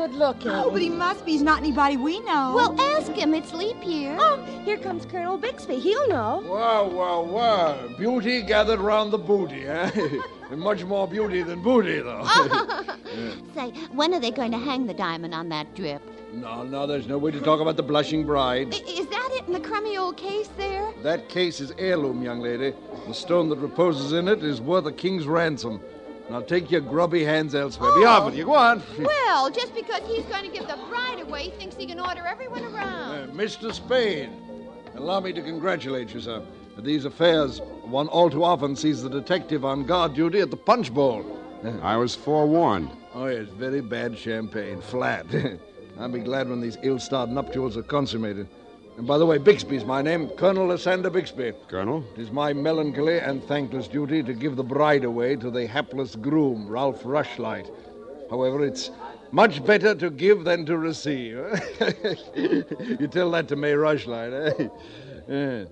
good 0.00 0.14
looking. 0.14 0.50
Oh, 0.50 0.70
but 0.70 0.80
he 0.80 0.88
must 0.88 1.26
be. 1.26 1.32
He's 1.32 1.42
not 1.42 1.58
anybody 1.58 1.98
we 1.98 2.20
know. 2.20 2.52
Well, 2.54 2.80
ask 2.80 3.12
him. 3.12 3.34
It's 3.34 3.52
leap 3.52 3.84
year. 3.84 4.16
Oh, 4.18 4.42
here 4.64 4.78
comes 4.78 5.04
Colonel 5.04 5.36
Bixby. 5.36 5.78
He'll 5.78 6.08
know. 6.08 6.42
Wow, 6.46 6.88
wow, 6.88 7.22
wow. 7.22 7.88
Beauty 7.98 8.40
gathered 8.40 8.80
round 8.80 9.12
the 9.12 9.18
booty, 9.18 9.66
eh? 9.66 9.90
and 10.50 10.58
much 10.58 10.84
more 10.84 11.06
beauty 11.06 11.42
than 11.42 11.62
booty, 11.62 12.00
though. 12.00 12.24
Say, 13.54 13.72
when 13.92 14.14
are 14.14 14.20
they 14.20 14.30
going 14.30 14.52
to 14.52 14.58
hang 14.58 14.86
the 14.86 14.94
diamond 14.94 15.34
on 15.34 15.50
that 15.50 15.74
drip? 15.74 16.02
no, 16.32 16.62
no, 16.62 16.86
there's 16.86 17.08
no 17.08 17.18
way 17.18 17.32
to 17.32 17.40
talk 17.40 17.60
about 17.60 17.76
the 17.76 17.82
blushing 17.82 18.24
bride. 18.24 18.72
Is 18.72 19.06
that 19.08 19.28
it 19.32 19.46
in 19.48 19.52
the 19.52 19.60
crummy 19.60 19.98
old 19.98 20.16
case 20.16 20.48
there? 20.56 20.92
That 21.02 21.28
case 21.28 21.60
is 21.60 21.72
heirloom, 21.76 22.22
young 22.22 22.40
lady. 22.40 22.72
The 23.08 23.14
stone 23.14 23.48
that 23.48 23.58
reposes 23.58 24.12
in 24.12 24.28
it 24.28 24.44
is 24.44 24.60
worth 24.60 24.86
a 24.86 24.92
king's 24.92 25.26
ransom. 25.26 25.80
Now 26.30 26.40
take 26.40 26.70
your 26.70 26.80
grubby 26.80 27.24
hands 27.24 27.56
elsewhere. 27.56 27.90
Be 27.98 28.04
off 28.04 28.24
with 28.24 28.36
you. 28.36 28.44
Go 28.44 28.54
on. 28.54 28.80
Well, 29.00 29.50
just 29.50 29.74
because 29.74 30.00
he's 30.06 30.24
going 30.26 30.44
to 30.44 30.56
give 30.56 30.68
the 30.68 30.78
bride 30.88 31.20
away, 31.20 31.44
he 31.44 31.50
thinks 31.50 31.74
he 31.74 31.86
can 31.86 31.98
order 31.98 32.24
everyone 32.24 32.62
around. 32.64 33.30
Uh, 33.30 33.32
Mr. 33.32 33.74
Spade, 33.74 34.30
allow 34.94 35.18
me 35.18 35.32
to 35.32 35.42
congratulate 35.42 36.14
you, 36.14 36.20
sir. 36.20 36.40
These 36.78 37.04
affairs, 37.04 37.60
one 37.82 38.06
all 38.08 38.30
too 38.30 38.44
often 38.44 38.76
sees 38.76 39.02
the 39.02 39.10
detective 39.10 39.64
on 39.64 39.84
guard 39.84 40.14
duty 40.14 40.38
at 40.38 40.50
the 40.50 40.56
punch 40.56 40.94
bowl. 40.94 41.26
I 41.82 41.96
was 41.96 42.14
forewarned. 42.14 42.90
Oh, 43.12 43.26
yes, 43.26 43.48
very 43.48 43.80
bad 43.80 44.16
champagne, 44.16 44.80
flat. 44.80 45.26
I'll 45.98 46.08
be 46.08 46.20
glad 46.20 46.48
when 46.48 46.60
these 46.60 46.78
ill-starred 46.82 47.28
nuptials 47.28 47.76
are 47.76 47.82
consummated. 47.82 48.48
And 49.00 49.06
by 49.06 49.16
the 49.16 49.24
way, 49.24 49.38
Bixby's 49.38 49.86
my 49.86 50.02
name, 50.02 50.28
Colonel 50.28 50.66
Lysander 50.66 51.08
Bixby. 51.08 51.54
Colonel? 51.68 52.04
It 52.18 52.20
is 52.20 52.30
my 52.30 52.52
melancholy 52.52 53.18
and 53.18 53.42
thankless 53.44 53.88
duty 53.88 54.22
to 54.22 54.34
give 54.34 54.56
the 54.56 54.62
bride 54.62 55.04
away 55.04 55.36
to 55.36 55.50
the 55.50 55.66
hapless 55.66 56.14
groom, 56.16 56.68
Ralph 56.68 57.02
Rushlight. 57.02 57.70
However, 58.28 58.62
it's 58.62 58.90
much 59.32 59.64
better 59.64 59.94
to 59.94 60.10
give 60.10 60.44
than 60.44 60.66
to 60.66 60.76
receive. 60.76 61.32
you 62.36 63.08
tell 63.10 63.30
that 63.30 63.48
to 63.48 63.56
May 63.56 63.72
Rushlight, 63.72 64.60
eh? 64.60 64.68
Yeah. 65.28 65.64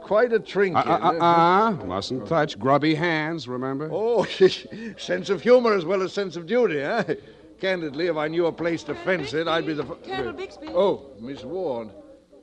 Quite 0.00 0.32
a 0.32 0.40
trinket. 0.40 0.86
Uh, 0.86 1.18
uh, 1.20 1.22
uh, 1.22 1.84
mustn't 1.84 2.26
touch. 2.26 2.58
Grubby 2.58 2.94
hands, 2.94 3.46
remember? 3.46 3.90
Oh, 3.92 4.24
sense 4.96 5.28
of 5.28 5.42
humor 5.42 5.74
as 5.74 5.84
well 5.84 6.00
as 6.00 6.14
sense 6.14 6.36
of 6.36 6.46
duty, 6.46 6.80
eh? 6.80 7.16
Candidly, 7.60 8.06
if 8.06 8.16
I 8.16 8.28
knew 8.28 8.46
a 8.46 8.52
place 8.52 8.82
to 8.84 8.94
fence 8.94 9.34
it, 9.34 9.48
I'd 9.48 9.66
be 9.66 9.74
the. 9.74 9.82
f- 9.82 10.02
Colonel 10.06 10.32
Bixby. 10.32 10.68
Oh, 10.68 11.10
Miss 11.20 11.44
Ward. 11.44 11.90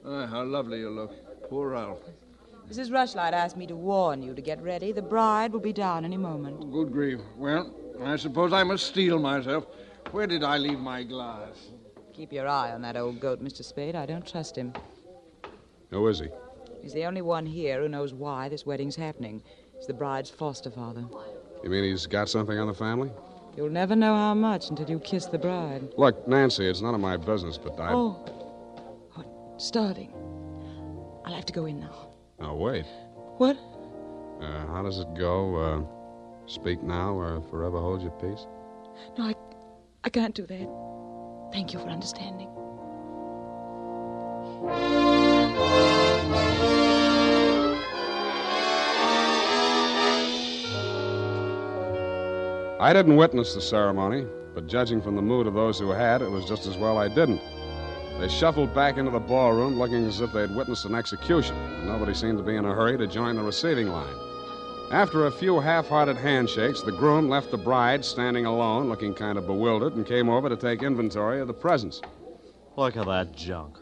Ah, 0.06 0.26
how 0.26 0.44
lovely 0.44 0.80
you 0.80 0.90
look. 0.90 1.12
Poor 1.50 1.70
Ralph. 1.70 2.00
Mrs. 2.70 2.90
Rushlight 2.90 3.34
asked 3.34 3.58
me 3.58 3.68
to 3.68 3.76
warn 3.76 4.24
you 4.24 4.34
to 4.34 4.42
get 4.42 4.62
ready. 4.62 4.92
The 4.92 5.02
bride 5.02 5.52
will 5.52 5.60
be 5.60 5.74
down 5.74 6.06
any 6.06 6.18
moment. 6.18 6.72
Good 6.72 6.92
grief. 6.92 7.20
Well, 7.38 7.74
I 8.04 8.16
suppose 8.16 8.54
I 8.54 8.64
must 8.64 8.88
steel 8.88 9.20
myself. 9.20 9.66
Where 10.12 10.28
did 10.28 10.44
I 10.44 10.58
leave 10.58 10.80
my 10.80 11.04
glass? 11.04 11.70
Keep 12.14 12.34
your 12.34 12.48
eye 12.48 12.72
on 12.72 12.82
that 12.82 12.98
old 12.98 13.20
goat, 13.20 13.44
Mr. 13.44 13.64
Spade. 13.64 13.96
I 13.96 14.06
don't 14.06 14.26
trust 14.26 14.56
him. 14.56 14.74
Who 15.90 16.08
is 16.08 16.20
he? 16.20 16.30
He's 16.82 16.94
the 16.94 17.06
only 17.06 17.22
one 17.22 17.46
here 17.46 17.82
who 17.82 17.90
knows 17.90 18.14
why 18.14 18.50
this 18.50 18.66
wedding's 18.66 18.96
happening. 18.96 19.44
He's 19.78 19.88
the 19.88 19.94
bride's 19.94 20.30
foster 20.30 20.72
father. 20.72 21.06
You 21.64 21.70
mean 21.70 21.84
he's 21.84 22.08
got 22.08 22.30
something 22.30 22.58
on 22.58 22.68
the 22.68 22.74
family? 22.74 23.12
You'll 23.56 23.70
never 23.70 23.96
know 23.96 24.16
how 24.16 24.34
much 24.34 24.70
until 24.70 24.90
you 24.90 25.00
kiss 25.00 25.26
the 25.26 25.38
bride. 25.38 25.90
Look, 25.98 26.28
Nancy, 26.28 26.68
it's 26.68 26.82
none 26.82 26.96
of 26.96 27.02
my 27.02 27.18
business, 27.18 27.58
but 27.58 27.80
I. 27.80 27.94
Oh 27.94 28.41
starting. 29.62 30.12
I'll 31.26 31.34
have 31.34 31.46
to 31.46 31.54
go 31.54 31.66
in 31.66 31.80
now. 31.80 32.10
Now, 32.40 32.56
wait. 32.56 32.86
What? 33.38 33.58
Uh, 34.42 34.66
how 34.68 34.82
does 34.84 35.00
it 35.00 35.14
go? 35.14 35.56
Uh, 35.56 35.82
speak 36.48 36.82
now 36.82 37.14
or 37.14 37.42
forever 37.50 37.80
hold 37.80 38.02
your 38.02 38.12
peace? 38.12 38.48
No, 39.18 39.26
I, 39.26 39.36
I 40.04 40.10
can't 40.10 40.34
do 40.34 40.46
that. 40.48 40.68
Thank 41.54 41.74
you 41.74 41.80
for 41.80 41.88
understanding. 41.90 42.50
I 52.80 52.94
didn't 52.94 53.16
witness 53.16 53.54
the 53.54 53.62
ceremony, 53.62 54.26
but 54.56 54.66
judging 54.66 55.04
from 55.04 55.16
the 55.16 55.22
mood 55.22 55.46
of 55.46 55.54
those 55.54 55.78
who 55.78 55.92
had, 55.92 56.24
it 56.24 56.32
was 56.32 56.46
just 56.46 56.66
as 56.66 56.78
well 56.78 56.98
I 56.98 57.08
didn't. 57.08 57.42
They 58.22 58.30
shuffled 58.30 58.76
back 58.76 58.98
into 58.98 59.10
the 59.10 59.20
ballroom 59.20 59.80
looking 59.80 60.06
as 60.06 60.22
if 60.22 60.32
they'd 60.32 60.56
witnessed 60.56 60.86
an 60.86 60.94
execution, 60.94 61.56
and 61.56 61.88
nobody 61.88 62.14
seemed 62.14 62.38
to 62.38 62.44
be 62.44 62.56
in 62.56 62.66
a 62.66 62.72
hurry 62.72 62.96
to 63.00 63.08
join 63.08 63.36
the 63.36 63.42
receiving 63.42 63.88
line. 63.88 64.14
After 64.92 65.26
a 65.26 65.32
few 65.32 65.60
half 65.60 65.88
hearted 65.88 66.18
handshakes, 66.18 66.84
the 66.84 66.92
groom 66.92 67.30
left 67.30 67.50
the 67.50 67.58
bride 67.58 68.06
standing 68.06 68.46
alone, 68.46 68.90
looking 68.90 69.16
kind 69.16 69.40
of 69.40 69.48
bewildered, 69.48 69.96
and 69.96 70.06
came 70.06 70.30
over 70.30 70.50
to 70.50 70.56
take 70.56 70.84
inventory 70.84 71.42
of 71.42 71.48
the 71.48 71.54
presents. 71.56 72.00
Look 72.76 72.96
at 72.96 73.08
that 73.08 73.36
junk. 73.36 73.80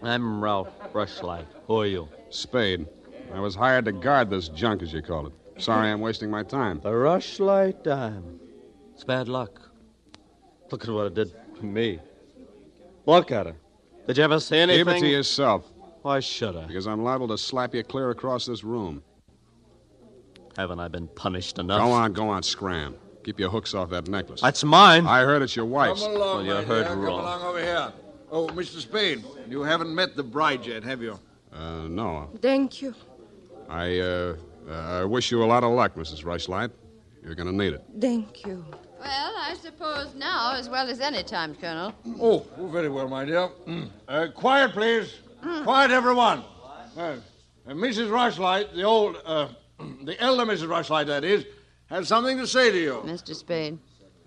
I'm 0.00 0.40
Ralph 0.40 0.70
Rushlight. 0.92 1.46
Who 1.66 1.80
are 1.80 1.86
you? 1.86 2.08
Spade. 2.30 2.86
I 3.34 3.40
was 3.40 3.56
hired 3.56 3.86
to 3.86 3.92
guard 3.92 4.30
this 4.30 4.46
junk, 4.48 4.80
as 4.80 4.92
you 4.92 5.02
call 5.02 5.26
it. 5.26 5.32
Sorry 5.60 5.88
I'm 5.88 6.00
wasting 6.00 6.30
my 6.30 6.44
time. 6.44 6.78
The 6.78 6.90
Rushlight 6.90 7.82
Dime. 7.82 8.38
It's 8.94 9.02
bad 9.02 9.26
luck. 9.26 9.60
Look 10.70 10.84
at 10.84 10.94
what 10.94 11.06
it 11.06 11.14
did 11.14 11.34
to 11.56 11.64
me. 11.64 11.98
Look 13.06 13.30
at 13.32 13.46
her. 13.46 13.56
Did 14.06 14.18
you 14.18 14.24
ever 14.24 14.40
see 14.40 14.58
anything? 14.58 14.84
Keep 14.86 14.96
it 14.96 15.00
to 15.00 15.08
yourself. 15.08 15.64
Why 16.02 16.20
should 16.20 16.56
I? 16.56 16.66
Because 16.66 16.86
I'm 16.86 17.02
liable 17.04 17.28
to 17.28 17.38
slap 17.38 17.74
you 17.74 17.82
clear 17.84 18.10
across 18.10 18.46
this 18.46 18.64
room. 18.64 19.02
Haven't 20.56 20.80
I 20.80 20.88
been 20.88 21.08
punished 21.08 21.58
enough? 21.58 21.80
Go 21.80 21.90
on, 21.92 22.12
go 22.12 22.28
on, 22.28 22.42
scram. 22.42 22.96
Keep 23.24 23.38
your 23.38 23.50
hooks 23.50 23.72
off 23.74 23.90
that 23.90 24.08
necklace. 24.08 24.40
That's 24.40 24.64
mine. 24.64 25.06
I 25.06 25.20
heard 25.20 25.42
it's 25.42 25.54
your 25.54 25.64
wife's. 25.64 26.02
Come 26.02 26.16
along, 26.16 26.36
Well, 26.38 26.44
you 26.46 26.54
my 26.54 26.62
heard 26.62 26.86
dear. 26.88 26.96
wrong. 26.96 27.16
Come 27.18 27.24
along 27.24 27.42
over 27.42 27.60
here. 27.60 27.92
Oh, 28.30 28.48
Mr. 28.48 28.80
Spade, 28.80 29.24
you 29.48 29.62
haven't 29.62 29.94
met 29.94 30.16
the 30.16 30.22
bride 30.22 30.66
yet, 30.66 30.82
have 30.82 31.00
you? 31.02 31.18
Uh, 31.52 31.82
no. 31.88 32.30
Thank 32.40 32.82
you. 32.82 32.94
I, 33.68 34.00
uh, 34.00 34.36
uh, 34.68 34.72
I 34.72 35.04
wish 35.04 35.30
you 35.30 35.42
a 35.42 35.46
lot 35.46 35.62
of 35.64 35.70
luck, 35.72 35.94
Mrs. 35.94 36.24
Rushlight. 36.24 36.70
You're 37.22 37.34
going 37.36 37.46
to 37.48 37.54
need 37.54 37.74
it. 37.74 37.84
Thank 38.00 38.44
you. 38.44 38.64
Well, 39.02 39.32
I 39.36 39.54
suppose 39.60 40.14
now, 40.14 40.54
as 40.54 40.68
well 40.68 40.88
as 40.88 41.00
any 41.00 41.24
time, 41.24 41.56
Colonel. 41.56 41.92
Oh, 42.20 42.46
oh, 42.56 42.66
very 42.68 42.88
well, 42.88 43.08
my 43.08 43.24
dear. 43.24 43.48
Mm. 43.66 43.88
Uh, 44.06 44.28
quiet, 44.32 44.70
please. 44.72 45.14
Quiet, 45.64 45.90
everyone. 45.90 46.44
Uh, 46.96 47.00
uh, 47.00 47.16
Mrs. 47.72 48.10
Rushlight, 48.10 48.72
the 48.74 48.84
old, 48.84 49.16
uh, 49.24 49.48
the 50.04 50.20
elder 50.20 50.44
Mrs. 50.44 50.68
Rushlight, 50.68 51.06
that 51.06 51.24
is, 51.24 51.44
has 51.86 52.06
something 52.06 52.38
to 52.38 52.46
say 52.46 52.70
to 52.70 52.78
you. 52.78 53.02
Mr. 53.04 53.34
Spade, 53.34 53.76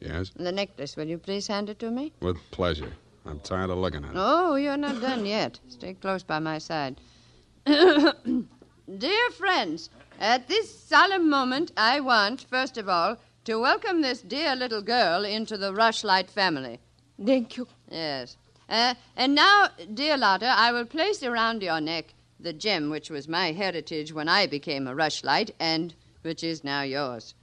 Yes? 0.01 0.31
the 0.35 0.51
necklace, 0.51 0.97
will 0.97 1.07
you 1.07 1.17
please 1.17 1.47
hand 1.47 1.69
it 1.69 1.79
to 1.79 1.89
me? 1.89 2.11
With 2.21 2.37
pleasure. 2.51 2.91
I'm 3.25 3.39
tired 3.39 3.69
of 3.69 3.77
looking 3.77 4.03
at 4.03 4.11
it. 4.11 4.17
Oh, 4.19 4.55
you're 4.55 4.75
not 4.77 4.99
done 5.01 5.25
yet. 5.37 5.57
Stay 5.69 5.93
close 5.93 6.21
by 6.21 6.39
my 6.39 6.57
side. 6.57 6.99
Dear 7.65 9.29
friends, 9.37 9.89
at 10.19 10.47
this 10.49 10.77
solemn 10.77 11.29
moment, 11.29 11.71
I 11.77 12.01
want, 12.01 12.45
first 12.49 12.77
of 12.77 12.89
all, 12.89 13.17
to 13.45 13.59
welcome 13.59 14.01
this 14.01 14.21
dear 14.21 14.55
little 14.55 14.81
girl 14.81 15.23
into 15.23 15.55
the 15.55 15.71
Rushlight 15.71 16.31
family. 16.31 16.79
Thank 17.23 17.57
you. 17.57 17.67
Yes. 17.89 18.37
Uh, 18.67 18.95
and 19.15 19.35
now, 19.35 19.67
dear 19.93 20.17
Lotta, 20.17 20.47
I 20.47 20.71
will 20.71 20.85
place 20.85 21.21
around 21.21 21.61
your 21.61 21.79
neck 21.79 22.15
the 22.39 22.53
gem 22.53 22.89
which 22.89 23.11
was 23.11 23.27
my 23.27 23.51
heritage 23.51 24.11
when 24.11 24.27
I 24.27 24.47
became 24.47 24.87
a 24.87 24.95
Rushlight 24.95 25.51
and 25.59 25.93
which 26.23 26.43
is 26.43 26.63
now 26.63 26.81
yours. 26.81 27.35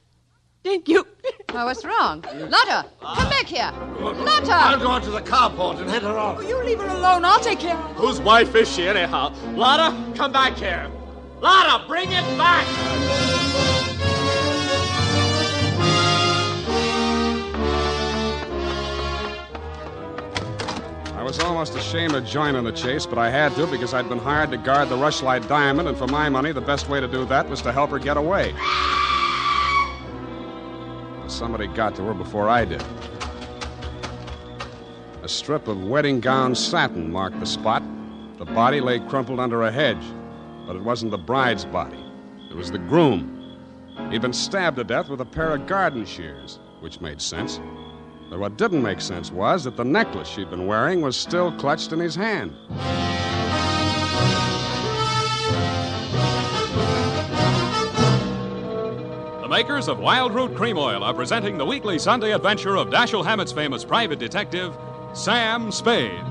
Thank 0.64 0.88
you. 0.88 1.06
Oh, 1.54 1.66
what's 1.66 1.85
wrong? 1.85 2.25
Lotta, 2.35 2.88
come 3.00 3.28
back 3.28 3.47
here. 3.47 3.71
Lotta! 4.00 4.54
I'll 4.54 4.80
go 4.80 4.90
out 4.90 5.02
to 5.04 5.11
the 5.11 5.21
carport 5.21 5.80
and 5.80 5.90
head 5.90 6.02
her 6.02 6.18
off. 6.18 6.42
You 6.42 6.64
leave 6.64 6.80
her 6.80 6.88
alone. 6.88 7.25
I'll 7.25 7.40
take 7.40 7.61
care 7.61 7.76
of 7.76 7.82
her. 7.82 7.94
Whose 7.94 8.21
wife 8.21 8.54
is 8.54 8.73
she, 8.73 8.88
anyhow? 8.88 9.35
Lotta, 9.54 9.94
come 10.16 10.32
back 10.32 10.56
here. 10.56 10.90
Lotta, 11.40 11.87
bring 11.87 12.11
it 12.11 12.38
back! 12.38 13.82
I 21.23 21.25
was 21.25 21.38
almost 21.38 21.76
ashamed 21.76 22.17
of 22.17 22.25
joining 22.26 22.64
the 22.64 22.73
chase, 22.73 23.07
but 23.07 23.17
I 23.17 23.31
had 23.31 23.55
to 23.55 23.69
because 23.69 23.95
I'd 23.95 24.09
been 24.09 24.19
hired 24.19 24.50
to 24.50 24.57
guard 24.57 24.88
the 24.88 24.97
Rushlight 24.97 25.47
Diamond, 25.47 25.88
and 25.88 25.97
for 25.97 26.09
my 26.09 26.29
money, 26.29 26.50
the 26.50 26.61
best 26.61 26.88
way 26.88 26.99
to 26.99 27.07
do 27.07 27.25
that 27.26 27.49
was 27.49 27.62
to 27.62 27.71
help 27.71 27.91
her 27.91 28.00
get 28.00 28.17
away. 28.17 28.52
Somebody 31.29 31.69
got 31.69 31.95
to 31.95 32.02
her 32.02 32.12
before 32.12 32.49
I 32.49 32.64
did. 32.64 32.83
A 35.23 35.29
strip 35.29 35.69
of 35.69 35.85
wedding 35.85 36.19
gown 36.19 36.57
satin 36.57 37.12
marked 37.12 37.38
the 37.38 37.47
spot. 37.47 37.85
The 38.38 38.45
body 38.45 38.81
lay 38.81 38.99
crumpled 38.99 39.38
under 39.38 39.62
a 39.62 39.71
hedge, 39.71 40.05
but 40.67 40.75
it 40.75 40.83
wasn't 40.83 41.12
the 41.12 41.19
bride's 41.19 41.64
body. 41.64 42.05
It 42.50 42.57
was 42.57 42.73
the 42.73 42.79
groom. 42.79 43.61
He'd 44.11 44.23
been 44.23 44.33
stabbed 44.33 44.76
to 44.79 44.83
death 44.83 45.09
with 45.09 45.21
a 45.21 45.25
pair 45.25 45.52
of 45.52 45.69
garden 45.69 46.05
shears, 46.05 46.59
which 46.81 47.00
made 47.00 47.21
sense. 47.21 47.61
But 48.33 48.41
what 48.41 48.57
didn't 48.57 48.81
make 48.81 49.03
sense 49.03 49.31
was 49.31 49.65
that 49.65 49.77
the 49.77 49.85
necklace 49.85 50.27
she'd 50.27 50.49
been 50.49 50.67
wearing 50.67 51.03
was 51.03 51.19
still 51.19 51.53
clutched 51.53 51.93
in 51.93 51.99
his 51.99 52.15
hand. 52.15 52.57
The 59.43 59.49
makers 59.51 59.87
of 59.87 59.99
Wild 59.99 60.33
Root 60.33 60.57
Cream 60.57 60.79
Oil 60.79 61.05
are 61.05 61.12
presenting 61.12 61.59
the 61.59 61.67
weekly 61.67 61.99
Sunday 61.99 62.33
adventure 62.33 62.79
of 62.79 62.89
Dashiell 62.89 63.23
Hammett's 63.23 63.53
famous 63.53 63.85
private 63.85 64.19
detective, 64.19 64.79
Sam 65.12 65.71
Spade. 65.71 66.25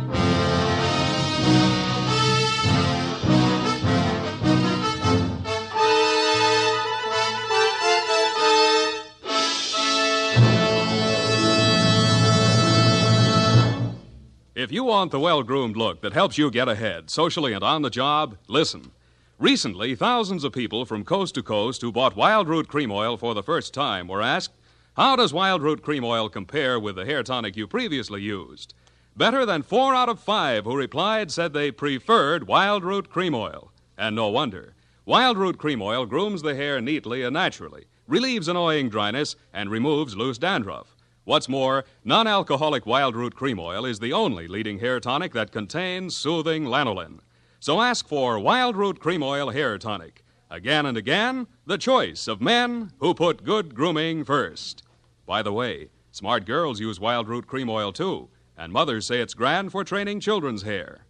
Want 14.91 15.09
the 15.09 15.21
well 15.21 15.41
groomed 15.41 15.77
look 15.77 16.01
that 16.01 16.11
helps 16.11 16.37
you 16.37 16.51
get 16.51 16.67
ahead, 16.67 17.09
socially 17.09 17.53
and 17.53 17.63
on 17.63 17.81
the 17.81 17.89
job, 17.89 18.35
listen. 18.49 18.91
Recently, 19.39 19.95
thousands 19.95 20.43
of 20.43 20.51
people 20.51 20.85
from 20.85 21.05
coast 21.05 21.33
to 21.35 21.41
coast 21.41 21.81
who 21.81 21.93
bought 21.93 22.17
Wild 22.17 22.49
Root 22.49 22.67
Cream 22.67 22.91
Oil 22.91 23.15
for 23.15 23.33
the 23.33 23.41
first 23.41 23.73
time 23.73 24.09
were 24.09 24.21
asked, 24.21 24.51
How 24.97 25.15
does 25.15 25.31
Wild 25.31 25.61
Root 25.61 25.81
Cream 25.81 26.03
Oil 26.03 26.27
compare 26.27 26.77
with 26.77 26.97
the 26.97 27.05
hair 27.05 27.23
tonic 27.23 27.55
you 27.55 27.67
previously 27.67 28.21
used? 28.21 28.73
Better 29.15 29.45
than 29.45 29.61
four 29.61 29.95
out 29.95 30.09
of 30.09 30.19
five 30.19 30.65
who 30.65 30.75
replied 30.75 31.31
said 31.31 31.53
they 31.53 31.71
preferred 31.71 32.45
Wild 32.45 32.83
Root 32.83 33.09
Cream 33.09 33.33
Oil. 33.33 33.71
And 33.97 34.13
no 34.13 34.27
wonder. 34.27 34.73
Wild 35.05 35.37
Root 35.37 35.57
Cream 35.57 35.81
Oil 35.81 36.05
grooms 36.05 36.41
the 36.41 36.53
hair 36.53 36.81
neatly 36.81 37.23
and 37.23 37.33
naturally, 37.33 37.85
relieves 38.09 38.49
annoying 38.49 38.89
dryness, 38.89 39.37
and 39.53 39.71
removes 39.71 40.17
loose 40.17 40.37
dandruff. 40.37 40.97
What's 41.23 41.47
more, 41.47 41.85
non 42.03 42.25
alcoholic 42.25 42.87
Wild 42.87 43.15
Root 43.15 43.35
Cream 43.35 43.59
Oil 43.59 43.85
is 43.85 43.99
the 43.99 44.11
only 44.11 44.47
leading 44.47 44.79
hair 44.79 44.99
tonic 44.99 45.33
that 45.33 45.51
contains 45.51 46.15
soothing 46.15 46.65
lanolin. 46.65 47.19
So 47.59 47.79
ask 47.79 48.07
for 48.07 48.39
Wild 48.39 48.75
Root 48.75 48.99
Cream 48.99 49.21
Oil 49.21 49.51
Hair 49.51 49.77
Tonic. 49.77 50.25
Again 50.49 50.87
and 50.87 50.97
again, 50.97 51.45
the 51.67 51.77
choice 51.77 52.27
of 52.27 52.41
men 52.41 52.91
who 52.97 53.13
put 53.13 53.43
good 53.43 53.75
grooming 53.75 54.23
first. 54.23 54.81
By 55.27 55.43
the 55.43 55.53
way, 55.53 55.89
smart 56.11 56.45
girls 56.45 56.79
use 56.79 56.99
Wild 56.99 57.29
Root 57.29 57.45
Cream 57.45 57.69
Oil 57.69 57.93
too, 57.93 58.29
and 58.57 58.73
mothers 58.73 59.05
say 59.05 59.21
it's 59.21 59.35
grand 59.35 59.71
for 59.71 59.83
training 59.83 60.21
children's 60.21 60.63
hair. 60.63 61.05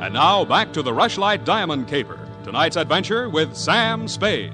And 0.00 0.14
now 0.14 0.46
back 0.46 0.72
to 0.72 0.82
the 0.82 0.92
Rushlight 0.92 1.44
Diamond 1.44 1.86
Caper. 1.86 2.23
Tonight's 2.44 2.76
adventure 2.76 3.30
with 3.30 3.56
Sam 3.56 4.06
Spade. 4.06 4.52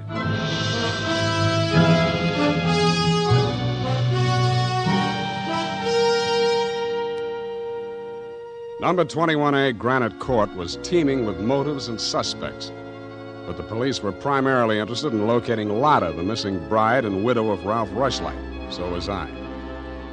Number 8.79 9.03
21A 9.03 9.77
Granite 9.77 10.17
Court 10.19 10.55
was 10.55 10.77
teeming 10.83 11.25
with 11.25 11.41
motives 11.41 11.89
and 11.89 11.99
suspects. 11.99 12.71
But 13.45 13.57
the 13.57 13.63
police 13.63 14.01
were 14.01 14.13
primarily 14.13 14.79
interested 14.79 15.11
in 15.11 15.27
locating 15.27 15.67
Lotta, 15.67 16.13
the 16.13 16.23
missing 16.23 16.65
bride 16.69 17.03
and 17.03 17.25
widow 17.25 17.51
of 17.51 17.65
Ralph 17.65 17.89
Rushlight. 17.89 18.71
So 18.71 18.89
was 18.89 19.09
I. 19.09 19.29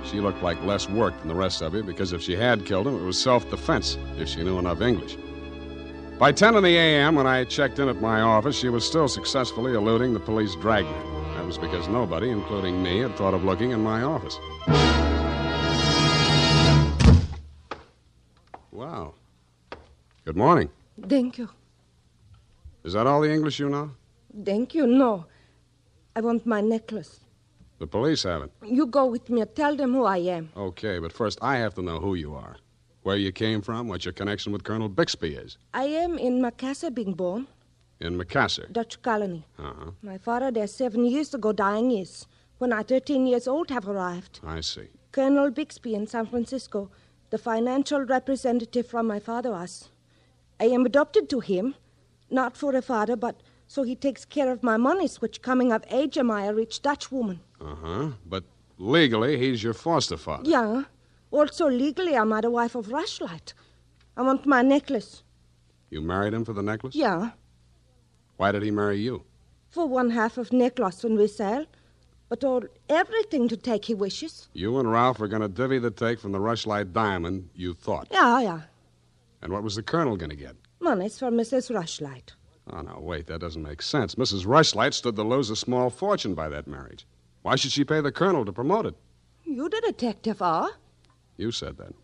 She 0.03 0.19
looked 0.19 0.43
like 0.43 0.61
less 0.65 0.89
work 0.89 1.17
than 1.21 1.29
the 1.29 1.35
rest 1.37 1.63
of 1.63 1.75
you 1.75 1.85
because 1.85 2.13
if 2.13 2.23
she 2.23 2.35
had 2.35 2.67
killed 2.67 2.89
him, 2.89 2.97
it 2.97 3.05
was 3.05 3.23
self 3.23 3.49
defense 3.49 3.97
if 4.17 4.29
she 4.29 4.43
knew 4.43 4.59
enough 4.59 4.81
English. 4.81 5.17
By 6.19 6.33
10 6.33 6.57
in 6.57 6.65
the 6.65 6.77
a.m., 6.77 7.15
when 7.15 7.29
I 7.29 7.45
checked 7.45 7.79
in 7.79 7.89
at 7.89 8.01
my 8.01 8.23
office, 8.23 8.57
she 8.57 8.69
was 8.69 8.85
still 8.85 9.07
successfully 9.07 9.75
eluding 9.75 10.15
the 10.15 10.19
police 10.19 10.57
dragnet. 10.57 11.07
That 11.37 11.47
was 11.47 11.59
because 11.59 11.87
nobody, 11.87 12.31
including 12.31 12.83
me, 12.83 12.99
had 12.99 13.15
thought 13.15 13.35
of 13.35 13.45
looking 13.45 13.71
in 13.71 13.81
my 13.85 14.03
office. 14.03 14.37
Wow. 18.73 19.15
Good 20.25 20.37
morning. 20.37 20.71
Thank 21.09 21.39
you. 21.39 21.49
Is 22.83 22.95
that 22.95 23.07
all 23.07 23.21
the 23.21 23.33
English 23.33 23.61
you 23.61 23.69
know? 23.69 23.93
Thank 24.45 24.75
you. 24.75 24.89
No. 24.89 25.27
I 26.17 26.21
want 26.21 26.45
my 26.45 26.61
necklace. 26.61 27.21
The 27.79 27.87
police 27.87 28.25
have 28.25 28.43
it. 28.43 28.51
You 28.65 28.87
go 28.87 29.07
with 29.07 29.31
me. 29.31 29.45
Tell 29.45 29.77
them 29.77 29.93
who 29.93 30.05
I 30.05 30.19
am. 30.19 30.51
Okay, 30.57 30.99
but 30.99 31.13
first 31.13 31.39
I 31.41 31.59
have 31.59 31.75
to 31.75 31.83
know 31.83 32.01
who 32.01 32.17
you 32.17 32.35
are. 32.35 32.57
Where 33.09 33.17
you 33.17 33.33
came 33.33 33.63
from, 33.63 33.89
what 33.89 34.05
your 34.05 34.13
connection 34.13 34.53
with 34.53 34.65
Colonel 34.65 34.91
Bixby 34.91 35.35
is. 35.35 35.57
I 35.73 35.85
am 35.85 36.19
in 36.19 36.43
Macassar 36.43 36.91
being 36.95 37.15
born, 37.15 37.47
In 38.01 38.19
Macassar. 38.19 38.71
Dutch 38.71 39.01
colony. 39.01 39.47
Uh-huh. 39.59 39.93
My 40.03 40.19
father 40.19 40.51
there 40.51 40.67
seven 40.67 41.07
years 41.07 41.33
ago 41.33 41.53
dying 41.53 41.91
is, 41.91 42.27
when 42.59 42.71
I 42.71 42.83
13 42.83 43.27
years 43.27 43.49
old 43.49 43.71
have 43.71 43.89
arrived. 43.89 44.41
I 44.47 44.61
see. 44.61 44.89
Colonel 45.13 45.51
Bixby 45.51 45.95
in 45.95 46.07
San 46.07 46.27
Francisco, 46.27 46.91
the 47.31 47.39
financial 47.39 48.03
representative 48.03 48.87
from 48.87 49.07
my 49.07 49.21
father 49.21 49.53
was. 49.53 49.89
I 50.61 50.65
am 50.65 50.85
adopted 50.85 51.31
to 51.31 51.41
him, 51.41 51.77
not 52.29 52.59
for 52.59 52.77
a 52.77 52.83
father, 52.83 53.17
but 53.17 53.41
so 53.67 53.85
he 53.85 53.97
takes 53.97 54.27
care 54.27 54.53
of 54.53 54.63
my 54.63 54.77
monies, 54.77 55.23
which 55.23 55.41
coming 55.41 55.73
of 55.73 55.83
age 55.89 56.19
am 56.19 56.31
I 56.31 56.45
a 56.45 56.53
rich 56.53 56.83
Dutch 56.83 57.11
woman. 57.11 57.41
Uh-huh. 57.59 58.09
But 58.27 58.45
legally, 58.77 59.39
he's 59.39 59.63
your 59.63 59.73
foster 59.73 60.19
father. 60.19 60.51
Yeah. 60.51 60.83
Also 61.31 61.69
legally 61.69 62.15
am 62.15 62.33
I 62.33 62.41
the 62.41 62.51
wife 62.51 62.75
of 62.75 62.87
Rushlight. 62.87 63.53
I 64.17 64.23
want 64.23 64.47
my 64.47 64.63
necklace. 64.63 65.23
You 65.91 66.01
married 66.01 66.35
him 66.35 66.45
for 66.45 66.53
the 66.53 66.63
necklace? 66.63 66.95
Yeah. 66.95 67.31
Why 68.37 68.53
did 68.53 68.63
he 68.63 68.71
marry 68.71 68.99
you? 68.99 69.25
For 69.71 69.87
one 69.87 70.11
half 70.11 70.39
of 70.39 70.53
necklace 70.53 71.03
when 71.03 71.17
we 71.17 71.29
sell. 71.29 71.67
But 72.29 72.45
all 72.45 72.63
everything 72.89 73.49
to 73.49 73.57
take 73.57 73.87
he 73.87 73.95
wishes. 73.95 74.49
You 74.53 74.79
and 74.79 74.91
Ralph 74.91 75.19
were 75.19 75.29
going 75.29 75.43
to 75.43 75.49
divvy 75.49 75.79
the 75.79 75.91
take 75.91 76.21
from 76.21 76.33
the 76.33 76.39
Rushlight 76.39 76.93
Diamond, 76.93 77.49
you 77.55 77.73
thought. 77.73 78.09
Yeah, 78.11 78.41
yeah. 78.41 78.61
And 79.41 79.53
what 79.53 79.63
was 79.63 79.77
the 79.77 79.83
colonel 79.83 80.17
going 80.17 80.31
to 80.31 80.37
get? 80.37 80.57
Money's 80.81 81.19
for 81.19 81.31
Mrs. 81.31 81.71
Rushlight. 81.75 82.35
Oh, 82.71 82.83
no, 82.83 82.99
wait, 83.01 83.27
that 83.29 83.41
doesn't 83.41 83.63
make 83.63 83.81
sense. 83.81 84.17
Mrs. 84.17 84.45
Rushlight 84.45 84.93
stood 84.93 85.17
to 85.17 85.23
lose 85.23 85.49
a 85.49 85.57
small 85.57 85.89
fortune 85.89 86.35
by 86.35 86.51
that 86.51 86.67
marriage. 86.67 87.07
Why 87.43 87.57
should 87.57 87.73
she 87.73 87.85
pay 87.85 88.03
the 88.03 88.13
colonel 88.13 88.45
to 88.45 88.53
promote 88.53 88.85
it? 88.85 88.95
You 89.45 89.69
the 89.71 89.81
detective 89.87 90.43
are? 90.43 90.69
You 91.39 91.53
said 91.53 91.79
that. 91.79 91.95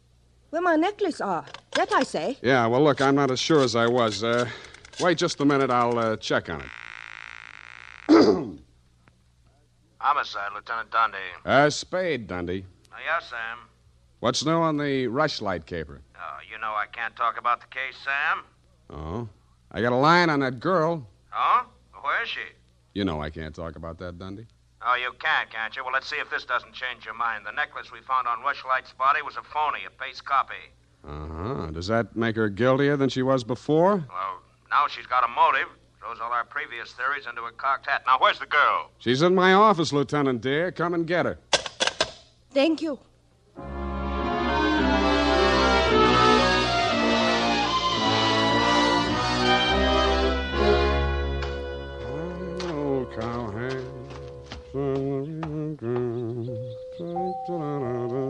Where 0.51 0.63
my 0.63 0.77
necklace 0.77 1.21
are. 1.21 1.45
That 1.73 1.93
I 1.93 2.05
say. 2.05 2.39
Yeah, 2.41 2.67
well, 2.69 2.83
look, 2.83 3.01
I'm 3.03 3.17
not 3.17 3.33
as 3.33 3.41
sure 3.41 3.61
as 3.61 3.75
I 3.75 3.89
was. 3.89 4.23
Uh, 4.23 4.49
wait 5.01 5.19
just 5.19 5.41
a 5.41 5.45
minute, 5.45 5.71
I'll 5.71 5.99
uh, 5.99 6.17
check 6.17 6.49
on 6.49 6.63
it. 6.63 6.69
Homicide, 9.99 10.53
Lieutenant 10.55 10.91
Dundy. 10.93 11.19
Uh, 11.45 11.69
Spade, 11.69 12.29
Dundy. 12.29 12.65
Uh, 12.93 12.97
yes, 13.05 13.29
Sam. 13.31 13.59
What's 14.21 14.45
new 14.45 14.53
on 14.53 14.77
the 14.77 15.09
Rushlight 15.09 15.67
caper? 15.67 16.01
Oh, 16.17 16.39
you 16.49 16.59
know 16.59 16.73
I 16.75 16.87
can't 16.93 17.17
talk 17.17 17.37
about 17.37 17.61
the 17.61 17.67
case, 17.67 17.97
Sam. 18.05 18.45
Oh. 18.91 19.29
I 19.73 19.81
got 19.83 19.93
a 19.93 19.97
line 19.97 20.31
on 20.31 20.39
that 20.41 20.61
girl. 20.61 21.05
Oh? 21.35 21.67
Where 22.01 22.23
is 22.23 22.29
she? 22.29 22.41
You 22.93 23.05
know 23.05 23.21
I 23.21 23.31
can't 23.31 23.55
talk 23.55 23.75
about 23.75 23.99
that, 23.99 24.19
Dundy. 24.19 24.47
Oh, 24.87 24.97
you 24.97 25.13
can't, 25.19 25.51
can't 25.51 25.75
you? 25.75 25.83
Well, 25.83 25.95
let's 25.95 26.09
see 26.09 26.17
if 26.17 26.29
this 26.29 26.45
doesn't 26.45 26.75
change 26.75 27.07
your 27.07 27.15
mind. 27.15 27.47
The 27.47 27.53
necklace 27.53 27.91
we 27.91 28.01
found 28.01 28.29
on 28.29 28.43
Rushlight's 28.43 28.93
body 28.93 29.23
was 29.23 29.37
a 29.37 29.43
phony, 29.43 29.81
a 29.87 30.03
paste 30.03 30.25
copy. 30.25 30.55
Uh 31.07 31.27
huh. 31.27 31.67
Does 31.71 31.87
that 31.87 32.15
make 32.15 32.37
her 32.37 32.51
guiltier 32.51 32.97
than 32.97 33.09
she 33.09 33.23
was 33.23 33.45
before? 33.45 34.05
Well, 34.09 34.41
now 34.71 34.87
she's 34.89 35.07
got 35.07 35.25
a 35.25 35.29
motive. 35.29 35.69
Throws 36.01 36.19
all 36.23 36.33
our 36.33 36.45
previous 36.45 36.93
theories 36.93 37.25
into 37.27 37.43
a 37.43 37.53
cocked 37.53 37.87
hat. 37.87 38.03
Now, 38.07 38.19
where's 38.19 38.39
the 38.39 38.47
girl? 38.47 38.91
She's 38.99 39.23
in 39.23 39.35
my 39.35 39.55
office, 39.55 39.91
Lieutenant 39.91 40.43
dear. 40.43 40.71
Come 40.71 40.93
and 40.93 41.07
get 41.07 41.25
her. 41.25 41.39
Thank 42.53 42.83
you. 42.83 42.99
And 57.47 58.25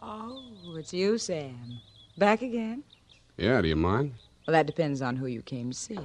Oh, 0.00 0.76
it's 0.76 0.92
you, 0.92 1.18
Sam. 1.18 1.80
Back 2.16 2.42
again? 2.42 2.82
yeah, 3.36 3.60
do 3.62 3.68
you 3.68 3.76
mind? 3.76 4.14
Well, 4.46 4.52
that 4.52 4.66
depends 4.66 5.00
on 5.02 5.16
who 5.16 5.26
you 5.26 5.42
came 5.42 5.70
to 5.70 5.76
see. 5.76 5.98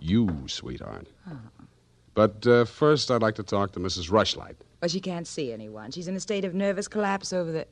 You, 0.00 0.44
sweetheart. 0.46 1.06
But 2.14 2.46
uh, 2.46 2.64
first, 2.64 3.10
I'd 3.10 3.22
like 3.22 3.34
to 3.36 3.42
talk 3.42 3.72
to 3.72 3.80
Mrs. 3.80 4.10
Rushlight. 4.10 4.54
Well, 4.80 4.88
she 4.88 5.00
can't 5.00 5.26
see 5.26 5.52
anyone. 5.52 5.90
She's 5.90 6.08
in 6.08 6.16
a 6.16 6.20
state 6.20 6.44
of 6.44 6.54
nervous 6.54 6.88
collapse 6.88 7.32
over 7.32 7.50
the. 7.52 7.66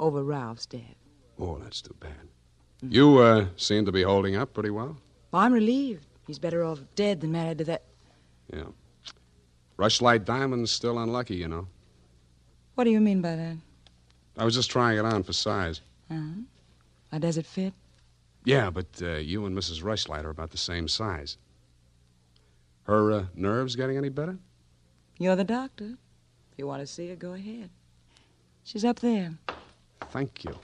over 0.00 0.22
Ralph's 0.24 0.66
death. 0.66 0.96
Oh, 1.38 1.58
that's 1.58 1.82
too 1.82 1.94
bad. 2.00 2.28
You 2.82 3.18
uh, 3.18 3.46
seem 3.56 3.84
to 3.86 3.92
be 3.92 4.02
holding 4.02 4.36
up 4.36 4.54
pretty 4.54 4.70
well. 4.70 4.96
Well, 5.32 5.42
I'm 5.42 5.52
relieved. 5.52 6.06
He's 6.26 6.38
better 6.38 6.64
off 6.64 6.80
dead 6.96 7.20
than 7.20 7.32
married 7.32 7.58
to 7.58 7.64
that. 7.64 7.82
Yeah. 8.52 8.64
Rushlight 9.78 10.24
Diamond's 10.24 10.70
still 10.70 10.98
unlucky, 10.98 11.36
you 11.36 11.48
know. 11.48 11.66
What 12.74 12.84
do 12.84 12.90
you 12.90 13.00
mean 13.00 13.20
by 13.20 13.36
that? 13.36 13.56
I 14.36 14.44
was 14.44 14.54
just 14.54 14.70
trying 14.70 14.98
it 14.98 15.04
on 15.04 15.22
for 15.22 15.32
size. 15.32 15.80
Uh-huh. 16.10 16.42
How 17.12 17.18
does 17.18 17.38
it 17.38 17.46
fit? 17.46 17.72
Yeah, 18.44 18.70
but 18.70 18.86
uh, 19.00 19.16
you 19.16 19.46
and 19.46 19.56
Mrs. 19.56 19.82
Rushlight 19.82 20.24
are 20.24 20.30
about 20.30 20.50
the 20.50 20.58
same 20.58 20.88
size. 20.88 21.38
Her 22.84 23.12
uh, 23.12 23.24
nerves 23.34 23.76
getting 23.76 23.96
any 23.96 24.10
better? 24.10 24.36
You're 25.18 25.36
the 25.36 25.44
doctor. 25.44 25.96
If 26.52 26.58
you 26.58 26.66
want 26.66 26.80
to 26.80 26.86
see 26.86 27.08
her, 27.08 27.16
go 27.16 27.32
ahead. 27.32 27.70
She's 28.64 28.84
up 28.84 29.00
there. 29.00 29.32
Thank 30.10 30.44
you. 30.44 30.54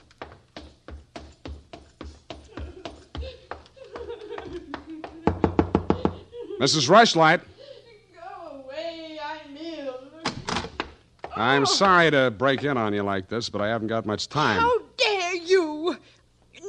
Mrs. 6.61 6.91
Rushlight. 6.91 7.41
Go 8.15 8.65
away, 8.65 9.19
I'm 9.25 9.57
ill. 9.57 10.01
I'm 11.41 11.63
oh. 11.63 11.65
sorry 11.65 12.11
to 12.11 12.31
break 12.31 12.65
in 12.65 12.77
on 12.77 12.93
you 12.93 13.03
like 13.03 13.29
this, 13.29 13.49
but 13.49 13.63
I 13.63 13.69
haven't 13.69 13.89
got 13.89 14.05
much 14.05 14.29
time. 14.29 14.61
How 14.61 14.79
dare 14.97 15.37
you? 15.37 15.97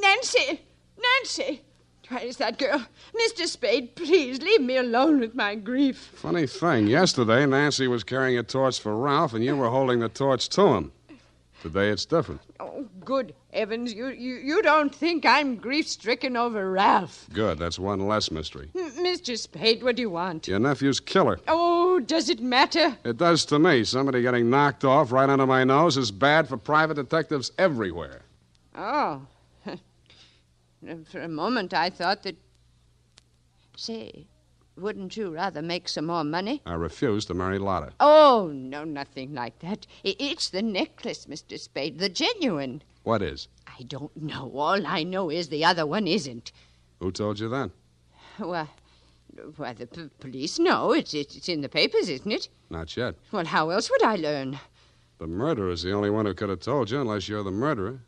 Nancy! 0.00 0.62
Nancy! 0.96 1.62
Where's 2.08 2.38
that 2.38 2.58
girl? 2.58 2.84
Mr. 3.14 3.46
Spade, 3.46 3.94
please 3.96 4.40
leave 4.40 4.60
me 4.60 4.76
alone 4.76 5.20
with 5.20 5.34
my 5.34 5.54
grief. 5.54 6.10
Funny 6.14 6.46
thing, 6.46 6.86
yesterday 6.86 7.46
Nancy 7.46 7.86
was 7.86 8.02
carrying 8.02 8.38
a 8.38 8.42
torch 8.42 8.80
for 8.80 8.96
Ralph, 8.96 9.34
and 9.34 9.44
you 9.44 9.56
were 9.56 9.68
holding 9.68 10.00
the 10.00 10.08
torch 10.08 10.48
to 10.50 10.66
him. 10.68 10.92
Today 11.62 11.90
it's 11.90 12.04
different. 12.04 12.40
Oh, 12.58 12.88
good 13.04 13.34
heavens, 13.52 13.94
you, 13.94 14.08
you, 14.08 14.34
you 14.34 14.62
don't 14.62 14.92
think 14.92 15.24
I'm 15.24 15.54
grief 15.54 15.86
stricken 15.86 16.36
over 16.36 16.68
Ralph. 16.68 17.28
Good, 17.32 17.56
that's 17.56 17.78
one 17.78 18.00
less 18.08 18.32
mystery. 18.32 18.68
M- 18.74 18.90
Mr. 19.04 19.38
Spade, 19.38 19.84
what 19.84 19.94
do 19.94 20.02
you 20.02 20.10
want? 20.10 20.48
Your 20.48 20.58
nephew's 20.58 20.98
killer. 20.98 21.38
Oh, 21.46 22.00
does 22.00 22.28
it 22.28 22.40
matter? 22.40 22.96
It 23.04 23.16
does 23.16 23.44
to 23.44 23.60
me. 23.60 23.84
Somebody 23.84 24.22
getting 24.22 24.50
knocked 24.50 24.84
off 24.84 25.12
right 25.12 25.30
under 25.30 25.46
my 25.46 25.62
nose 25.62 25.96
is 25.96 26.10
bad 26.10 26.48
for 26.48 26.56
private 26.56 26.94
detectives 26.94 27.52
everywhere. 27.56 28.22
Oh. 28.74 29.22
For 31.12 31.20
a 31.20 31.28
moment, 31.28 31.72
I 31.74 31.90
thought 31.90 32.24
that. 32.24 32.34
Say, 33.76 34.26
wouldn't 34.76 35.16
you 35.16 35.30
rather 35.30 35.62
make 35.62 35.88
some 35.88 36.06
more 36.06 36.24
money? 36.24 36.62
I 36.66 36.74
refuse 36.74 37.24
to 37.26 37.34
marry 37.34 37.58
Lotta. 37.58 37.92
Oh, 38.00 38.50
no, 38.52 38.84
nothing 38.84 39.34
like 39.34 39.58
that. 39.60 39.86
I- 40.04 40.16
It's 40.18 40.48
the 40.50 40.62
necklace, 40.62 41.26
Mr. 41.26 41.58
Spade, 41.58 41.98
the 41.98 42.08
genuine. 42.08 42.82
What 43.02 43.22
is? 43.22 43.48
I 43.66 43.82
don't 43.82 44.16
know. 44.16 44.50
All 44.54 44.86
I 44.86 45.02
know 45.02 45.30
is 45.30 45.48
the 45.48 45.64
other 45.64 45.84
one 45.86 46.06
isn't. 46.06 46.52
Who 47.00 47.10
told 47.12 47.38
you 47.40 47.48
that? 47.50 47.70
Well, 48.38 48.68
well 49.58 49.74
the 49.74 49.86
p- 49.86 50.10
police 50.20 50.58
know. 50.58 50.92
It's, 50.92 51.12
it's 51.14 51.48
in 51.48 51.60
the 51.60 51.68
papers, 51.68 52.08
isn't 52.08 52.30
it? 52.32 52.48
Not 52.70 52.96
yet. 52.96 53.16
Well, 53.30 53.44
how 53.46 53.70
else 53.70 53.90
would 53.90 54.02
I 54.04 54.16
learn? 54.16 54.58
The 55.18 55.26
murderer's 55.26 55.82
the 55.82 55.92
only 55.92 56.10
one 56.10 56.26
who 56.26 56.34
could 56.34 56.48
have 56.48 56.60
told 56.60 56.90
you, 56.90 57.00
unless 57.00 57.28
you're 57.28 57.44
the 57.44 57.50
murderer. 57.50 58.00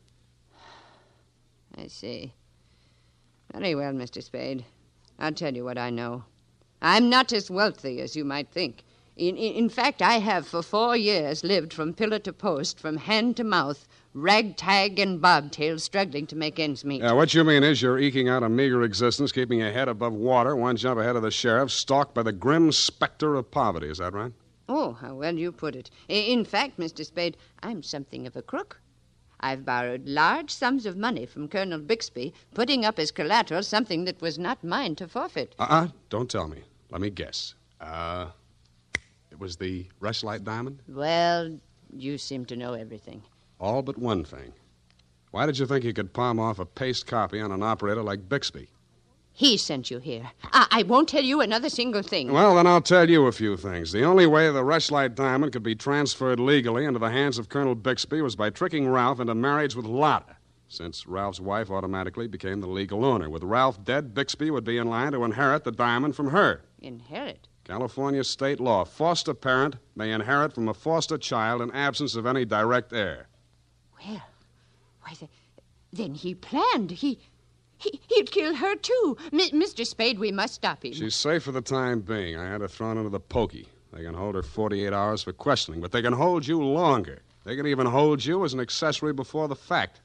I 1.77 1.88
see. 1.88 2.33
Very 3.53 3.74
well, 3.74 3.92
Mr. 3.92 4.22
Spade. 4.22 4.64
I'll 5.18 5.33
tell 5.33 5.55
you 5.55 5.64
what 5.64 5.79
I 5.79 5.90
know. 5.90 6.24
I'm 6.87 7.09
not 7.09 7.33
as 7.33 7.51
wealthy 7.51 8.03
as 8.03 8.14
you 8.14 8.27
might 8.27 8.51
think. 8.51 8.85
In, 9.16 9.38
in, 9.38 9.55
in 9.55 9.68
fact, 9.70 10.03
I 10.03 10.18
have 10.18 10.47
for 10.47 10.62
four 10.62 10.94
years 10.94 11.42
lived 11.42 11.73
from 11.73 11.94
pillar 11.94 12.18
to 12.18 12.33
post, 12.33 12.79
from 12.79 12.99
hand 12.99 13.38
to 13.38 13.44
mouth, 13.44 13.88
ragtag 14.12 14.99
and 14.99 15.18
bobtail, 15.18 15.79
struggling 15.79 16.27
to 16.27 16.37
make 16.37 16.61
ends 16.61 16.85
meet. 16.85 17.01
Yeah, 17.01 17.12
what 17.12 17.33
you 17.33 17.42
mean 17.42 17.62
is 17.62 17.81
you're 17.81 17.99
eking 17.99 18.29
out 18.29 18.42
a 18.42 18.51
meager 18.51 18.83
existence, 18.83 19.33
keeping 19.33 19.61
your 19.61 19.73
head 19.73 19.88
above 19.88 20.12
water, 20.12 20.55
one 20.55 20.77
jump 20.77 21.01
ahead 21.01 21.16
of 21.16 21.23
the 21.23 21.31
sheriff, 21.31 21.70
stalked 21.70 22.12
by 22.14 22.23
the 22.23 22.33
grim 22.33 22.70
specter 22.70 23.35
of 23.35 23.51
poverty. 23.51 23.88
Is 23.88 23.97
that 23.97 24.12
right? 24.12 24.33
Oh, 24.68 24.92
how 24.92 25.14
well 25.14 25.38
you 25.38 25.53
put 25.53 25.75
it. 25.75 25.90
In 26.09 26.44
fact, 26.44 26.79
Mr. 26.79 27.03
Spade, 27.03 27.38
I'm 27.62 27.83
something 27.83 28.27
of 28.27 28.37
a 28.37 28.42
crook. 28.42 28.83
I've 29.40 29.64
borrowed 29.64 30.07
large 30.07 30.51
sums 30.51 30.85
of 30.85 30.99
money 30.99 31.25
from 31.25 31.49
Colonel 31.49 31.79
Bixby, 31.79 32.35
putting 32.53 32.85
up 32.85 32.99
as 32.99 33.11
collateral 33.11 33.62
something 33.62 34.05
that 34.05 34.20
was 34.20 34.38
not 34.38 34.62
mine 34.62 34.97
to 34.97 35.09
forfeit. 35.09 35.55
Uh 35.59 35.66
uh 35.70 35.88
Don't 36.11 36.31
tell 36.31 36.47
me. 36.47 36.64
Let 36.90 37.01
me 37.01 37.11
guess. 37.11 37.55
Uh, 37.81 38.27
it 39.31 39.38
was 39.38 39.57
the 39.57 39.87
Rushlight 40.01 40.44
Diamond? 40.44 40.81
Well, 40.88 41.59
you 41.92 42.18
seem 42.18 42.44
to 42.47 42.57
know 42.57 42.75
everything. 42.75 43.23
All 43.59 43.83
but 43.83 43.99
one 43.99 44.25
thing. 44.25 44.53
Why 45.31 45.47
did 45.47 45.59
you 45.59 45.66
think 45.66 45.85
you 45.85 45.92
could 45.92 46.12
palm 46.12 46.38
off 46.38 46.59
a 46.59 46.64
paste 46.64 47.07
copy 47.07 47.40
on 47.40 47.51
an 47.51 47.62
operator 47.62 48.03
like 48.03 48.29
Bixby? 48.29 48.68
He 49.33 49.57
sent 49.57 49.90
you 49.90 49.99
here. 49.99 50.31
I, 50.53 50.66
I 50.70 50.83
won't 50.85 51.09
tell 51.09 51.25
you 51.25 51.40
another 51.40 51.68
single 51.68 52.03
thing. 52.03 52.33
Well, 52.33 52.55
then 52.55 52.68
I'll 52.68 52.81
tell 52.81 53.11
you 53.11 53.27
a 53.27 53.33
few 53.33 53.57
things. 53.57 53.90
The 53.90 54.05
only 54.05 54.27
way 54.27 54.49
the 54.53 54.62
Rushlight 54.62 55.16
Diamond 55.16 55.53
could 55.53 55.64
be 55.64 55.75
transferred 55.75 56.38
legally 56.38 56.85
into 56.85 57.01
the 57.01 57.11
hands 57.11 57.37
of 57.37 57.49
Colonel 57.49 57.75
Bixby 57.75 58.23
was 58.23 58.37
by 58.37 58.51
tricking 58.51 58.88
Ralph 58.88 59.18
into 59.18 59.35
marriage 59.35 59.75
with 59.75 59.87
Lotta, 59.87 60.37
since 60.68 61.09
Ralph's 61.09 61.40
wife 61.40 61.68
automatically 61.68 62.29
became 62.29 62.61
the 62.61 62.68
legal 62.68 63.05
owner. 63.05 63.29
With 63.29 63.42
Ralph 63.42 63.83
dead, 63.83 64.14
Bixby 64.14 64.53
would 64.53 64.62
be 64.62 64.79
in 64.79 64.88
line 64.88 65.11
to 65.11 65.25
inherit 65.25 65.64
the 65.64 65.73
diamond 65.73 66.14
from 66.14 66.29
her. 66.31 66.62
Inherit? 66.85 67.49
California 67.64 68.23
state 68.23 68.61
law. 68.61 68.85
Foster 68.85 69.33
parent 69.33 69.77
may 69.97 70.12
inherit 70.12 70.53
from 70.53 70.68
a 70.68 70.75
foster 70.75 71.16
child 71.16 71.62
in 71.62 71.70
absence 71.70 72.14
of 72.14 72.27
any 72.27 72.44
direct 72.44 72.92
heir. 72.92 73.27
Well, 74.07 74.23
why, 75.01 75.14
the, 75.18 75.29
then 75.92 76.14
he 76.14 76.35
planned. 76.35 76.90
He, 76.90 77.18
he, 77.79 78.01
he'd 78.09 78.31
kill 78.31 78.55
her, 78.55 78.77
too. 78.77 79.16
M- 79.33 79.61
Mr. 79.61 79.87
Spade, 79.87 80.18
we 80.18 80.31
must 80.31 80.55
stop 80.55 80.85
him. 80.85 80.92
She's 80.92 81.14
safe 81.14 81.42
for 81.42 81.53
the 81.53 81.62
time 81.62 82.01
being. 82.01 82.37
I 82.37 82.47
had 82.47 82.61
her 82.61 82.68
thrown 82.68 82.99
into 82.99 83.11
the 83.11 83.20
pokey. 83.20 83.66
They 83.94 84.03
can 84.03 84.14
hold 84.14 84.35
her 84.35 84.42
48 84.42 84.92
hours 84.92 85.23
for 85.23 85.33
questioning, 85.33 85.81
but 85.81 85.92
they 85.92 86.03
can 86.03 86.12
hold 86.12 86.47
you 86.47 86.62
longer. 86.62 87.23
They 87.44 87.57
can 87.57 87.66
even 87.66 87.87
hold 87.87 88.25
you 88.25 88.44
as 88.44 88.53
an 88.53 88.61
accessory 88.61 89.12
before 89.12 89.49
the 89.49 89.57
fact. 89.57 90.01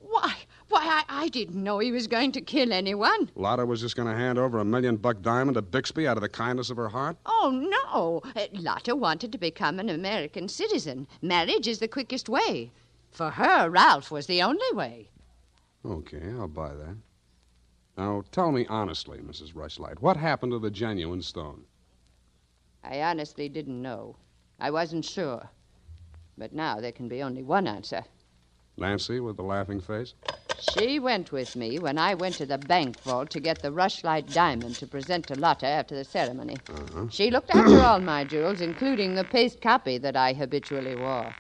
Why? 0.69 1.03
I, 1.09 1.23
I 1.23 1.27
didn't 1.29 1.61
know 1.63 1.79
he 1.79 1.91
was 1.91 2.07
going 2.07 2.31
to 2.33 2.41
kill 2.41 2.71
anyone. 2.71 3.29
Lotta 3.35 3.65
was 3.65 3.81
just 3.81 3.95
going 3.95 4.07
to 4.07 4.15
hand 4.15 4.37
over 4.37 4.59
a 4.59 4.65
million 4.65 4.97
buck 4.97 5.21
diamond 5.21 5.55
to 5.55 5.61
Bixby 5.61 6.07
out 6.07 6.17
of 6.17 6.21
the 6.21 6.29
kindness 6.29 6.69
of 6.69 6.77
her 6.77 6.89
heart? 6.89 7.17
Oh, 7.25 7.51
no. 7.51 8.21
Uh, 8.35 8.47
Lotta 8.53 8.95
wanted 8.95 9.31
to 9.31 9.37
become 9.37 9.79
an 9.79 9.89
American 9.89 10.47
citizen. 10.47 11.07
Marriage 11.21 11.67
is 11.67 11.79
the 11.79 11.87
quickest 11.87 12.29
way. 12.29 12.71
For 13.11 13.31
her, 13.31 13.69
Ralph 13.69 14.11
was 14.11 14.27
the 14.27 14.41
only 14.43 14.71
way. 14.73 15.09
Okay, 15.83 16.21
I'll 16.37 16.47
buy 16.47 16.73
that. 16.75 16.97
Now, 17.97 18.23
tell 18.31 18.51
me 18.51 18.65
honestly, 18.69 19.17
Mrs. 19.19 19.53
Rushlight, 19.53 19.99
what 19.99 20.17
happened 20.17 20.51
to 20.51 20.59
the 20.59 20.71
genuine 20.71 21.21
stone? 21.21 21.63
I 22.83 23.01
honestly 23.01 23.49
didn't 23.49 23.81
know. 23.81 24.15
I 24.59 24.71
wasn't 24.71 25.03
sure. 25.03 25.49
But 26.37 26.53
now 26.53 26.79
there 26.79 26.91
can 26.91 27.07
be 27.07 27.21
only 27.23 27.43
one 27.43 27.67
answer. 27.67 28.03
Nancy 28.77 29.19
with 29.19 29.35
the 29.35 29.43
laughing 29.43 29.81
face? 29.81 30.13
She 30.61 30.99
went 30.99 31.31
with 31.31 31.55
me 31.55 31.79
when 31.79 31.97
I 31.97 32.13
went 32.13 32.35
to 32.35 32.45
the 32.45 32.57
bank 32.57 32.99
vault 33.01 33.29
to 33.31 33.39
get 33.39 33.61
the 33.61 33.69
rushlight 33.69 34.33
diamond 34.33 34.75
to 34.75 34.87
present 34.87 35.27
to 35.27 35.35
Lotta 35.35 35.67
after 35.67 35.95
the 35.95 36.03
ceremony. 36.03 36.57
Uh-huh. 36.69 37.05
She 37.09 37.31
looked 37.31 37.49
after 37.51 37.79
all 37.79 37.99
my 37.99 38.23
jewels, 38.23 38.61
including 38.61 39.15
the 39.15 39.23
paste 39.23 39.61
copy 39.61 39.97
that 39.99 40.15
I 40.15 40.33
habitually 40.33 40.95
wore. 40.95 41.33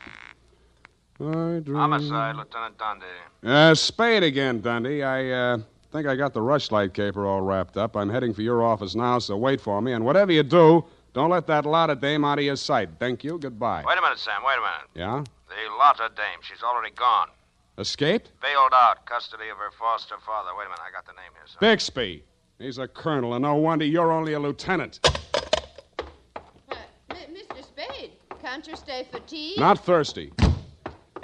I 1.21 1.59
dream... 1.59 1.75
Homicide, 1.75 2.35
Lieutenant 2.37 2.77
Dundy. 2.77 3.05
Uh, 3.43 3.75
Spade 3.75 4.23
again, 4.23 4.61
Dundy. 4.61 5.03
I, 5.03 5.29
uh, 5.29 5.57
think 5.91 6.07
I 6.07 6.15
got 6.15 6.33
the 6.33 6.39
rushlight 6.39 6.93
caper 6.93 7.25
all 7.25 7.41
wrapped 7.41 7.77
up. 7.77 7.97
I'm 7.97 8.09
heading 8.09 8.33
for 8.33 8.41
your 8.41 8.63
office 8.63 8.95
now, 8.95 9.19
so 9.19 9.35
wait 9.35 9.59
for 9.59 9.81
me. 9.81 9.93
And 9.93 10.05
whatever 10.05 10.31
you 10.31 10.43
do, 10.43 10.85
don't 11.13 11.29
let 11.29 11.47
that 11.47 11.65
Lotta 11.65 11.95
dame 11.95 12.23
out 12.23 12.37
of 12.37 12.45
your 12.45 12.55
sight. 12.55 12.89
Thank 12.99 13.23
you. 13.23 13.37
Goodbye. 13.37 13.83
Wait 13.85 13.97
a 13.97 14.01
minute, 14.01 14.19
Sam. 14.19 14.41
Wait 14.45 14.57
a 14.57 14.61
minute. 14.61 14.89
Yeah? 14.93 15.23
The 15.49 15.77
Lotta 15.77 16.09
dame. 16.15 16.39
She's 16.41 16.63
already 16.63 16.93
gone. 16.93 17.27
Escaped? 17.79 18.31
Bailed 18.41 18.73
out. 18.75 19.05
Custody 19.05 19.47
of 19.49 19.57
her 19.57 19.71
foster 19.71 20.15
father. 20.25 20.49
Wait 20.57 20.65
a 20.65 20.69
minute. 20.69 20.81
I 20.85 20.91
got 20.91 21.05
the 21.05 21.13
name 21.13 21.31
here. 21.33 21.47
Son. 21.47 21.57
Bixby. 21.61 22.23
He's 22.59 22.77
a 22.77 22.89
colonel, 22.89 23.35
and 23.35 23.43
no 23.43 23.55
wonder 23.55 23.85
you're 23.85 24.11
only 24.11 24.33
a 24.33 24.39
lieutenant. 24.39 24.99
Uh, 25.97 26.75
Mr. 27.09 27.63
Spade, 27.63 28.11
can't 28.41 28.67
you 28.67 28.75
stay 28.75 29.07
for 29.09 29.19
tea? 29.21 29.55
Not 29.57 29.85
thirsty. 29.85 30.33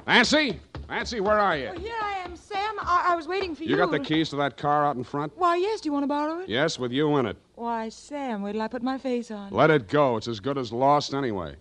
Nancy? 0.07 0.61
Nancy, 0.87 1.19
where 1.19 1.37
are 1.37 1.57
you? 1.57 1.73
Oh, 1.75 1.79
here 1.79 1.93
I 2.01 2.19
am, 2.19 2.37
Sam. 2.37 2.75
I, 2.79 3.07
I 3.09 3.15
was 3.17 3.27
waiting 3.27 3.53
for 3.53 3.63
you. 3.63 3.71
You 3.71 3.75
got 3.75 3.91
the 3.91 3.99
keys 3.99 4.29
to 4.29 4.37
that 4.37 4.55
car 4.55 4.85
out 4.85 4.95
in 4.95 5.03
front? 5.03 5.33
Why, 5.35 5.57
yes. 5.57 5.81
Do 5.81 5.89
you 5.89 5.93
want 5.93 6.03
to 6.03 6.07
borrow 6.07 6.39
it? 6.39 6.47
Yes, 6.47 6.79
with 6.79 6.93
you 6.93 7.17
in 7.17 7.25
it. 7.25 7.35
Why, 7.55 7.89
Sam, 7.89 8.41
wait 8.41 8.53
till 8.53 8.61
I 8.61 8.69
put 8.69 8.81
my 8.81 8.97
face 8.97 9.29
on. 9.29 9.51
Let 9.51 9.71
it 9.71 9.89
go. 9.89 10.15
It's 10.15 10.29
as 10.29 10.39
good 10.39 10.57
as 10.57 10.71
lost 10.71 11.13
anyway. 11.13 11.57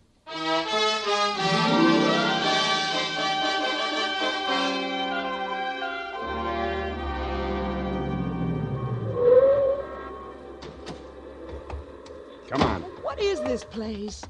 What 13.15 13.23
is 13.23 13.41
this 13.43 13.63
place? 13.63 14.25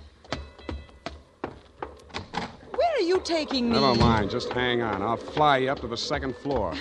Where 1.40 2.92
are 2.96 3.00
you 3.00 3.18
taking 3.24 3.70
me? 3.70 3.80
Never 3.80 3.94
mind. 3.94 4.30
Just 4.30 4.52
hang 4.52 4.82
on. 4.82 5.00
I'll 5.00 5.16
fly 5.16 5.56
you 5.56 5.70
up 5.70 5.80
to 5.80 5.86
the 5.86 5.96
second 5.96 6.36
floor. 6.36 6.74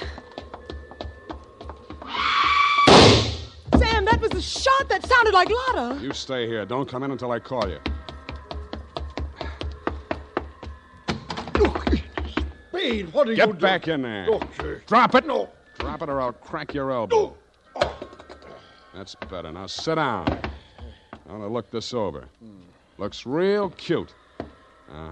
Sam, 3.78 4.04
that 4.04 4.20
was 4.20 4.32
the 4.32 4.42
shot 4.42 4.89
that 4.89 5.06
sounded 5.06 5.34
like 5.34 5.48
Lotta. 5.50 6.02
You 6.02 6.12
stay 6.12 6.46
here. 6.46 6.66
Don't 6.66 6.89
come 6.89 7.04
in 7.04 7.12
until 7.12 7.32
I 7.32 7.39
call 7.39 7.70
you. 7.70 7.80
Spade, 12.68 13.13
what 13.13 13.30
are 13.30 13.34
Get 13.34 13.48
you 13.48 13.54
doing? 13.54 13.56
Get 13.56 13.60
back 13.62 13.84
doing? 13.84 13.96
in 13.96 14.02
there. 14.02 14.39
Sir. 14.60 14.84
Drop 14.88 15.16
it. 15.16 15.26
No. 15.26 15.50
Drop 15.80 16.02
it 16.02 16.10
or 16.10 16.20
I'll 16.20 16.34
crack 16.34 16.74
your 16.74 16.92
elbow. 16.92 17.34
That's 18.94 19.16
better. 19.30 19.54
Now 19.54 19.68
sit 19.68 19.96
down. 19.96 20.53
I 21.34 21.38
want 21.38 21.50
to 21.50 21.54
look 21.54 21.72
this 21.72 21.96
over. 21.96 22.26
Looks 23.00 23.26
real 23.26 23.72
cute. 23.72 24.13
Uh 24.39 24.43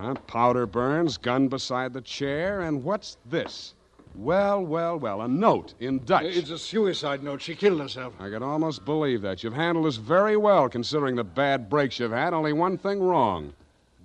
huh. 0.02 0.14
Powder 0.28 0.68
burns, 0.68 1.18
gun 1.18 1.48
beside 1.48 1.94
the 1.94 2.02
chair, 2.02 2.62
and 2.62 2.84
what's 2.84 3.18
this? 3.26 3.74
Well, 4.14 4.64
well, 4.64 5.00
well, 5.00 5.22
a 5.22 5.28
note 5.28 5.74
in 5.80 5.98
Dutch. 6.06 6.26
It's 6.26 6.52
a 6.52 6.60
suicide 6.60 7.24
note. 7.24 7.42
She 7.42 7.56
killed 7.56 7.82
herself. 7.82 8.14
I 8.20 8.30
can 8.30 8.44
almost 8.44 8.86
believe 8.86 9.24
that. 9.24 9.44
You've 9.44 9.56
handled 9.56 9.88
this 9.88 9.96
very 9.96 10.38
well, 10.38 10.70
considering 10.70 11.16
the 11.16 11.24
bad 11.24 11.72
breaks 11.72 11.98
you've 11.98 12.12
had. 12.12 12.36
Only 12.36 12.54
one 12.54 12.78
thing 12.78 13.02
wrong. 13.02 13.54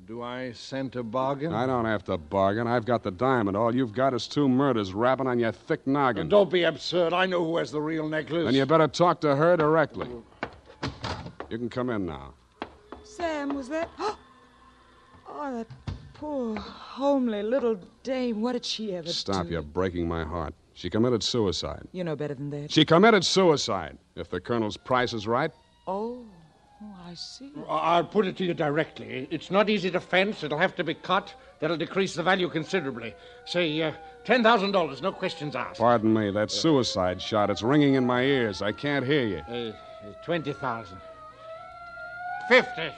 Do 0.07 0.23
I 0.23 0.53
scent 0.53 0.97
a 0.97 1.03
bargain? 1.03 1.53
I 1.53 1.67
don't 1.67 1.85
have 1.85 2.05
to 2.05 2.17
bargain. 2.17 2.67
I've 2.67 2.87
got 2.87 3.03
the 3.03 3.11
diamond. 3.11 3.59
All 3.59 3.75
you've 3.75 3.93
got 3.93 4.15
is 4.15 4.27
two 4.27 4.49
murders 4.49 4.95
rapping 4.95 5.27
on 5.27 5.39
your 5.39 5.53
thick 5.53 5.87
noggin. 5.87 6.31
Don't 6.31 6.51
be 6.51 6.63
absurd. 6.63 7.13
I 7.13 7.27
know 7.27 7.45
who 7.45 7.59
has 7.59 7.73
the 7.73 7.81
real 7.83 8.09
necklace. 8.09 8.47
Then 8.47 8.55
you 8.55 8.65
better 8.65 8.89
talk 8.89 9.21
to 9.21 9.37
her 9.37 9.57
directly. 9.57 10.09
You 11.51 11.59
can 11.59 11.69
come 11.69 11.91
in 11.91 12.07
now. 12.07 12.35
Sam, 13.05 13.55
was 13.55 13.69
that. 13.69 13.89
Oh, 15.29 15.53
that 15.59 15.67
poor, 16.15 16.57
homely 16.57 17.43
little 17.43 17.79
dame. 18.05 18.41
What 18.41 18.53
did 18.53 18.65
she 18.65 18.95
ever 18.95 19.09
Stop, 19.09 19.47
do? 19.47 19.53
you're 19.53 19.61
breaking 19.63 20.09
my 20.09 20.25
heart. 20.25 20.55
She 20.73 20.89
committed 20.89 21.23
suicide. 21.23 21.83
You 21.93 22.05
know 22.05 22.15
better 22.17 22.35
than 22.35 22.49
that. 22.51 22.71
She 22.71 22.85
committed 22.85 23.25
suicide. 23.25 23.99
If 24.15 24.31
the 24.31 24.41
colonel's 24.41 24.77
price 24.77 25.13
is 25.13 25.27
right, 25.27 25.51
Oh, 25.87 26.25
oh, 26.83 26.95
I 27.07 27.15
see. 27.15 27.53
I'll 27.69 28.05
put 28.05 28.27
it 28.27 28.37
to 28.39 28.45
you 28.45 28.55
directly. 28.55 29.27
It's 29.31 29.51
not 29.51 29.69
easy 29.69 29.91
to 29.91 30.01
fence. 30.01 30.43
It'll 30.45 30.59
have 30.59 30.75
to 30.77 30.85
be 30.85 30.95
cut. 30.95 31.35
That'll 31.61 31.77
decrease 31.77 32.15
the 32.15 32.23
value 32.23 32.49
considerably. 32.49 33.13
Say, 33.45 33.83
uh, 33.83 33.93
$10,000, 34.25 35.03
no 35.03 35.13
questions 35.13 35.55
asked. 35.57 35.81
pardon 35.81 36.15
me, 36.15 36.31
that 36.31 36.51
suicide 36.51 37.21
shot, 37.21 37.51
it's 37.51 37.63
ringing 37.63 37.95
in 37.95 38.07
my 38.07 38.23
ears. 38.23 38.63
I 38.63 38.73
can't 38.73 39.05
hear 39.05 39.27
you. 39.27 39.39
Uh, 39.39 39.73
20,000. 40.25 40.99
50. 42.49 42.93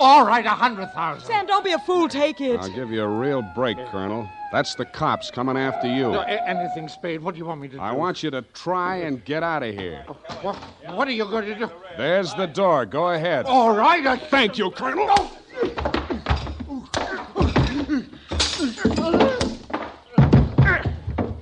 All 0.00 0.26
right, 0.26 0.44
a 0.44 0.48
100,000. 0.48 1.24
Sam, 1.24 1.46
don't 1.46 1.64
be 1.64 1.72
a 1.72 1.78
fool. 1.78 2.08
Take 2.08 2.40
it. 2.40 2.58
I'll 2.58 2.68
give 2.68 2.90
you 2.90 3.02
a 3.02 3.08
real 3.08 3.42
break, 3.54 3.76
Colonel. 3.90 4.28
That's 4.50 4.74
the 4.74 4.84
cops 4.84 5.30
coming 5.30 5.56
after 5.56 5.86
you. 5.86 6.10
No, 6.12 6.20
a- 6.20 6.48
anything, 6.48 6.88
Spade. 6.88 7.22
What 7.22 7.34
do 7.34 7.38
you 7.38 7.44
want 7.44 7.60
me 7.60 7.68
to 7.68 7.76
do? 7.76 7.80
I 7.80 7.92
want 7.92 8.22
you 8.22 8.30
to 8.32 8.42
try 8.42 8.96
and 8.96 9.24
get 9.24 9.42
out 9.42 9.62
of 9.62 9.74
here. 9.74 10.04
What, 10.42 10.56
what 10.94 11.08
are 11.08 11.12
you 11.12 11.24
going 11.24 11.46
to 11.46 11.54
do? 11.54 11.70
There's 11.96 12.34
the 12.34 12.46
door. 12.46 12.86
Go 12.86 13.10
ahead. 13.10 13.46
All 13.46 13.74
right. 13.74 14.04
I... 14.06 14.16
Thank 14.16 14.58
you, 14.58 14.70
Colonel. 14.72 15.08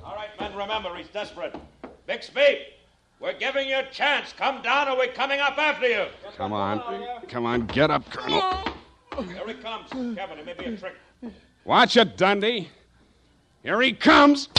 All 0.03 0.15
right, 0.15 0.29
men, 0.39 0.55
remember, 0.55 0.95
he's 0.95 1.07
desperate. 1.09 1.55
Bixby, 2.05 2.59
we're 3.23 3.33
giving 3.33 3.69
you 3.69 3.79
a 3.79 3.85
chance. 3.89 4.33
Come 4.33 4.61
down 4.61 4.89
or 4.89 4.97
we're 4.97 5.13
coming 5.13 5.39
up 5.39 5.57
after 5.57 5.87
you. 5.87 6.05
Come 6.35 6.51
on. 6.51 6.83
Come 7.29 7.45
on, 7.45 7.65
get 7.67 7.89
up, 7.89 8.07
Colonel. 8.09 8.41
Here 9.15 9.47
he 9.47 9.53
comes. 9.53 9.89
Kevin, 9.89 10.39
it 10.39 10.45
may 10.45 10.53
be 10.53 10.65
a 10.65 10.77
trick. 10.77 10.95
Watch 11.63 11.95
it, 11.95 12.17
Dundy. 12.17 12.67
Here 13.63 13.81
he 13.81 13.93
comes. 13.93 14.49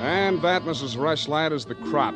And 0.00 0.40
that, 0.40 0.62
Mrs. 0.62 0.96
Rushlight, 0.96 1.52
is 1.52 1.66
the 1.66 1.74
crop. 1.74 2.14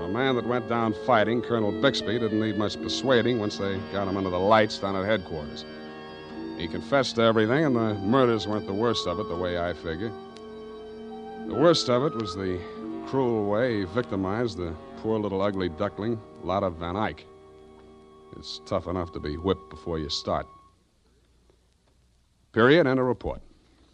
For 0.00 0.06
a 0.06 0.08
man 0.08 0.34
that 0.36 0.46
went 0.46 0.66
down 0.66 0.94
fighting, 1.04 1.42
Colonel 1.42 1.72
Bixby 1.72 2.18
didn't 2.18 2.40
need 2.40 2.56
much 2.56 2.80
persuading 2.80 3.38
once 3.38 3.58
they 3.58 3.76
got 3.92 4.08
him 4.08 4.16
under 4.16 4.30
the 4.30 4.38
lights 4.38 4.78
down 4.78 4.96
at 4.96 5.04
headquarters. 5.04 5.66
He 6.56 6.68
confessed 6.68 7.16
to 7.16 7.22
everything, 7.22 7.66
and 7.66 7.76
the 7.76 7.92
murders 7.96 8.46
weren't 8.46 8.66
the 8.66 8.72
worst 8.72 9.06
of 9.06 9.20
it, 9.20 9.28
the 9.28 9.36
way 9.36 9.58
I 9.58 9.74
figure. 9.74 10.10
The 11.46 11.52
worst 11.52 11.90
of 11.90 12.02
it 12.04 12.14
was 12.14 12.34
the 12.34 12.58
cruel 13.08 13.44
way 13.44 13.80
he 13.80 13.84
victimized 13.84 14.56
the 14.56 14.74
poor 15.02 15.18
little 15.18 15.42
ugly 15.42 15.68
duckling, 15.68 16.18
Lotta 16.44 16.70
Van 16.70 16.96
Eyck. 16.96 17.26
It's 18.38 18.62
tough 18.64 18.86
enough 18.86 19.12
to 19.12 19.20
be 19.20 19.36
whipped 19.36 19.68
before 19.68 19.98
you 19.98 20.08
start. 20.08 20.46
Period, 22.52 22.86
and 22.86 22.98
a 22.98 23.02
report. 23.02 23.42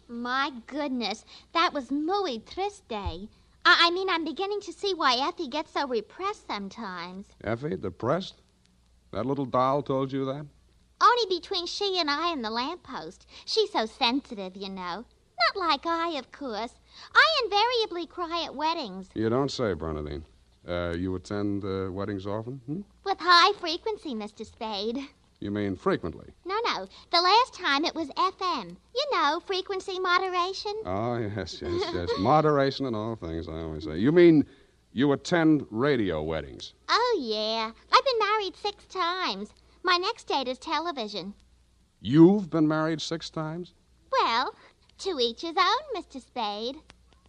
My 0.07 0.53
goodness, 0.67 1.25
that 1.51 1.73
was 1.73 1.91
muy 1.91 2.39
triste. 2.49 3.27
I, 3.69 3.87
I 3.87 3.91
mean, 3.91 4.09
I'm 4.09 4.23
beginning 4.23 4.61
to 4.61 4.71
see 4.71 4.93
why 4.93 5.17
Effie 5.27 5.49
gets 5.49 5.73
so 5.73 5.85
repressed 5.85 6.47
sometimes. 6.47 7.25
Effie, 7.43 7.75
depressed? 7.75 8.41
That 9.11 9.25
little 9.25 9.45
doll 9.45 9.81
told 9.81 10.13
you 10.13 10.23
that? 10.23 10.45
Only 11.01 11.37
between 11.37 11.65
she 11.67 11.99
and 11.99 12.09
I 12.09 12.31
and 12.31 12.45
the 12.45 12.49
lamppost. 12.49 13.27
She's 13.43 13.69
so 13.73 13.85
sensitive, 13.85 14.55
you 14.55 14.69
know. 14.69 15.03
Not 15.03 15.55
like 15.55 15.85
I, 15.85 16.11
of 16.17 16.31
course. 16.31 16.75
I 17.13 17.41
invariably 17.43 18.07
cry 18.07 18.43
at 18.45 18.55
weddings 18.55 19.09
You 19.13 19.29
don't 19.29 19.51
say, 19.51 19.73
Bernadine. 19.73 20.23
Uh, 20.65 20.93
you 20.97 21.13
attend 21.15 21.65
uh, 21.65 21.91
weddings 21.91 22.25
often? 22.25 22.61
Hmm? 22.67 22.81
with 23.03 23.19
high 23.19 23.51
frequency, 23.59 24.15
Mr. 24.15 24.45
Spade. 24.45 24.99
You 25.39 25.51
mean 25.51 25.75
frequently? 25.75 26.33
No, 26.45 26.55
no. 26.65 26.87
The 27.11 27.21
last 27.21 27.53
time 27.53 27.85
it 27.85 27.93
was 27.93 28.09
FM. 28.09 28.75
You 28.95 29.05
know, 29.11 29.39
frequency 29.45 29.99
moderation. 29.99 30.73
Oh, 30.85 31.17
yes, 31.17 31.61
yes, 31.61 31.83
yes. 31.93 32.09
Moderation 32.19 32.87
in 32.87 32.95
all 32.95 33.15
things, 33.15 33.47
I 33.47 33.59
always 33.59 33.83
say. 33.83 33.97
You 33.97 34.11
mean 34.11 34.45
you 34.93 35.11
attend 35.11 35.67
radio 35.69 36.23
weddings? 36.23 36.73
Oh, 36.89 37.19
yeah. 37.21 37.71
I've 37.93 38.05
been 38.05 38.19
married 38.19 38.55
six 38.55 38.85
times. 38.85 39.49
My 39.83 39.97
next 39.97 40.23
date 40.27 40.47
is 40.47 40.57
television. 40.57 41.35
You've 42.01 42.49
been 42.49 42.67
married 42.67 43.01
six 43.01 43.29
times? 43.29 43.73
Well, 44.11 44.55
to 44.99 45.19
each 45.19 45.41
his 45.41 45.55
own, 45.55 46.01
Mr. 46.01 46.19
Spade. 46.19 46.77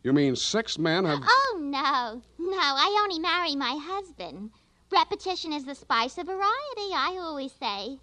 You 0.02 0.14
mean 0.14 0.34
six 0.34 0.78
men 0.78 1.04
have. 1.04 1.20
Oh, 1.22 1.58
no. 1.60 2.22
No, 2.38 2.58
I 2.58 3.00
only 3.02 3.18
marry 3.18 3.54
my 3.54 3.78
husband. 3.82 4.50
Repetition 4.90 5.52
is 5.52 5.64
the 5.64 5.74
spice 5.74 6.16
of 6.18 6.26
variety, 6.26 6.92
I 6.94 7.18
always 7.20 7.52
say. 7.52 7.98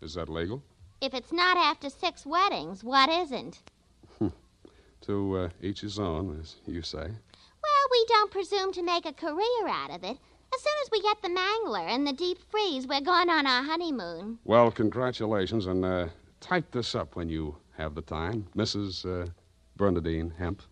Is 0.00 0.14
that 0.14 0.28
legal? 0.28 0.62
If 1.00 1.14
it's 1.14 1.32
not 1.32 1.56
after 1.56 1.88
six 1.88 2.26
weddings, 2.26 2.84
what 2.84 3.08
isn't? 3.08 3.60
To 5.02 5.36
uh, 5.36 5.48
each 5.60 5.80
his 5.80 5.98
own, 5.98 6.38
as 6.40 6.54
you 6.64 6.80
say. 6.80 6.98
Well, 6.98 7.86
we 7.90 8.04
don't 8.06 8.30
presume 8.30 8.72
to 8.72 8.84
make 8.84 9.04
a 9.04 9.12
career 9.12 9.66
out 9.66 9.90
of 9.90 10.04
it. 10.04 10.16
As 10.54 10.60
soon 10.60 10.74
as 10.84 10.90
we 10.92 11.02
get 11.02 11.20
the 11.22 11.28
mangler 11.28 11.88
and 11.88 12.06
the 12.06 12.12
deep 12.12 12.38
freeze, 12.48 12.86
we're 12.86 13.00
going 13.00 13.28
on 13.28 13.44
our 13.44 13.64
honeymoon. 13.64 14.38
Well, 14.44 14.70
congratulations, 14.70 15.66
and 15.66 15.84
uh, 15.84 16.06
type 16.40 16.70
this 16.70 16.94
up 16.94 17.16
when 17.16 17.28
you 17.28 17.56
have 17.76 17.96
the 17.96 18.02
time. 18.02 18.46
Mrs. 18.56 19.04
Uh, 19.04 19.30
Bernadine 19.76 20.32
Hemp. 20.38 20.62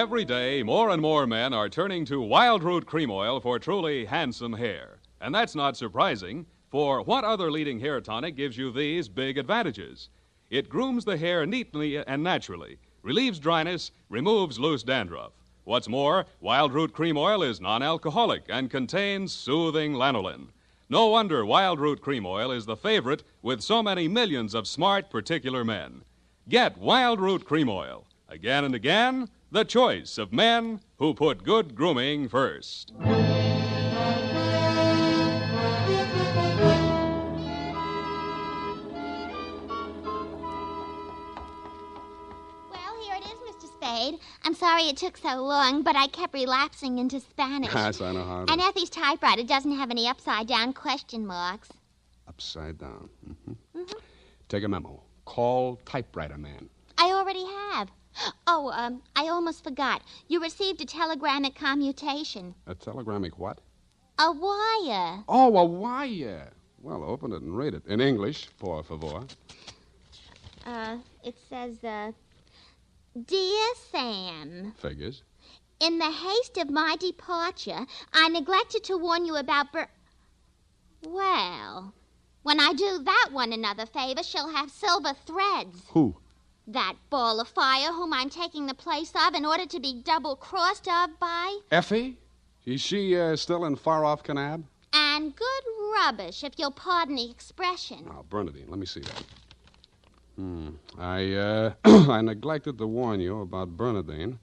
Every 0.00 0.24
day, 0.24 0.62
more 0.62 0.88
and 0.88 1.02
more 1.02 1.26
men 1.26 1.52
are 1.52 1.68
turning 1.68 2.06
to 2.06 2.22
Wild 2.22 2.62
Root 2.62 2.86
Cream 2.86 3.10
Oil 3.10 3.38
for 3.38 3.58
truly 3.58 4.06
handsome 4.06 4.54
hair. 4.54 4.98
And 5.20 5.34
that's 5.34 5.54
not 5.54 5.76
surprising, 5.76 6.46
for 6.70 7.02
what 7.02 7.22
other 7.22 7.50
leading 7.50 7.80
hair 7.80 8.00
tonic 8.00 8.34
gives 8.34 8.56
you 8.56 8.72
these 8.72 9.10
big 9.10 9.36
advantages? 9.36 10.08
It 10.48 10.70
grooms 10.70 11.04
the 11.04 11.18
hair 11.18 11.44
neatly 11.44 11.98
and 11.98 12.22
naturally, 12.22 12.78
relieves 13.02 13.38
dryness, 13.38 13.90
removes 14.08 14.58
loose 14.58 14.82
dandruff. 14.82 15.32
What's 15.64 15.86
more, 15.86 16.24
Wild 16.40 16.72
Root 16.72 16.94
Cream 16.94 17.18
Oil 17.18 17.42
is 17.42 17.60
non 17.60 17.82
alcoholic 17.82 18.44
and 18.48 18.70
contains 18.70 19.34
soothing 19.34 19.92
lanolin. 19.92 20.46
No 20.88 21.08
wonder 21.08 21.44
Wild 21.44 21.78
Root 21.78 22.00
Cream 22.00 22.24
Oil 22.24 22.52
is 22.52 22.64
the 22.64 22.74
favorite 22.74 23.22
with 23.42 23.60
so 23.60 23.82
many 23.82 24.08
millions 24.08 24.54
of 24.54 24.66
smart, 24.66 25.10
particular 25.10 25.62
men. 25.62 26.04
Get 26.48 26.78
Wild 26.78 27.20
Root 27.20 27.44
Cream 27.44 27.68
Oil. 27.68 28.06
Again 28.30 28.64
and 28.64 28.74
again, 28.74 29.28
the 29.50 29.64
choice 29.64 30.18
of 30.18 30.32
men 30.32 30.80
who 30.98 31.14
put 31.14 31.42
good 31.42 31.74
grooming 31.74 32.28
first. 32.28 32.92
Well, 42.70 42.94
here 43.02 43.16
it 43.16 43.24
is, 43.24 43.38
Mr. 43.54 43.66
Spade. 43.74 44.20
I'm 44.44 44.54
sorry 44.54 44.82
it 44.84 44.96
took 44.96 45.16
so 45.16 45.36
long, 45.42 45.82
but 45.82 45.96
I 45.96 46.06
kept 46.06 46.34
relapsing 46.34 46.98
into 46.98 47.20
Spanish. 47.20 47.72
Yes, 47.72 48.00
I 48.00 48.12
know 48.12 48.24
how 48.24 48.44
to. 48.44 48.52
And 48.52 48.60
Effie's 48.60 48.90
typewriter 48.90 49.42
doesn't 49.44 49.72
have 49.72 49.90
any 49.90 50.08
upside 50.08 50.46
down 50.46 50.72
question 50.72 51.26
marks. 51.26 51.68
Upside 52.28 52.78
down. 52.78 53.08
hmm 53.24 53.82
Take 54.48 54.64
a 54.64 54.68
memo. 54.68 55.00
Call 55.26 55.76
typewriter 55.84 56.36
man. 56.38 56.68
I 56.98 57.12
already 57.12 57.44
have. 57.44 57.88
Oh, 58.46 58.70
um, 58.70 59.02
I 59.16 59.28
almost 59.28 59.64
forgot. 59.64 60.02
You 60.28 60.40
received 60.42 60.80
a 60.80 60.86
telegrammic 60.86 61.54
commutation. 61.54 62.54
A 62.66 62.74
telegrammic 62.74 63.32
what? 63.38 63.60
A 64.18 64.30
wire. 64.32 65.24
Oh, 65.28 65.56
a 65.56 65.64
wire. 65.64 66.50
Well, 66.82 67.04
open 67.04 67.32
it 67.32 67.42
and 67.42 67.56
read 67.56 67.74
it. 67.74 67.86
In 67.86 68.00
English, 68.00 68.48
por 68.58 68.82
favor. 68.82 69.24
Uh, 70.66 70.98
it 71.24 71.36
says, 71.48 71.82
uh, 71.84 72.12
Dear 73.26 73.66
Sam, 73.90 74.72
Figures. 74.78 75.22
in 75.80 75.98
the 75.98 76.10
haste 76.10 76.58
of 76.58 76.70
my 76.70 76.96
departure, 77.00 77.86
I 78.12 78.28
neglected 78.28 78.84
to 78.84 78.96
warn 78.98 79.24
you 79.24 79.36
about 79.36 79.72
Ber. 79.72 79.88
Well, 81.06 81.94
when 82.42 82.60
I 82.60 82.72
do 82.74 83.02
that 83.04 83.28
one 83.32 83.52
another 83.52 83.86
favor, 83.86 84.22
she'll 84.22 84.52
have 84.54 84.70
silver 84.70 85.14
threads. 85.26 85.82
Who? 85.88 86.16
That 86.72 86.94
ball 87.10 87.40
of 87.40 87.48
fire 87.48 87.92
whom 87.92 88.12
I'm 88.12 88.30
taking 88.30 88.66
the 88.66 88.74
place 88.74 89.12
of 89.26 89.34
in 89.34 89.44
order 89.44 89.66
to 89.66 89.80
be 89.80 90.02
double 90.04 90.36
crossed 90.36 90.86
of 90.86 91.18
by. 91.18 91.58
Effie? 91.72 92.16
Is 92.64 92.80
she 92.80 93.18
uh, 93.18 93.34
still 93.34 93.64
in 93.64 93.74
far 93.74 94.04
off 94.04 94.22
Canab? 94.22 94.62
And 94.92 95.34
good 95.34 95.64
rubbish, 95.92 96.44
if 96.44 96.52
you'll 96.58 96.70
pardon 96.70 97.16
the 97.16 97.28
expression. 97.28 98.04
Now, 98.06 98.24
Bernadine, 98.30 98.68
let 98.68 98.78
me 98.78 98.86
see 98.86 99.00
that. 99.00 99.24
Hmm. 100.36 100.68
I, 100.96 101.32
uh, 101.32 101.72
I 101.84 102.20
neglected 102.20 102.78
to 102.78 102.86
warn 102.86 103.18
you 103.18 103.40
about 103.40 103.76
Bernadine. 103.76 104.38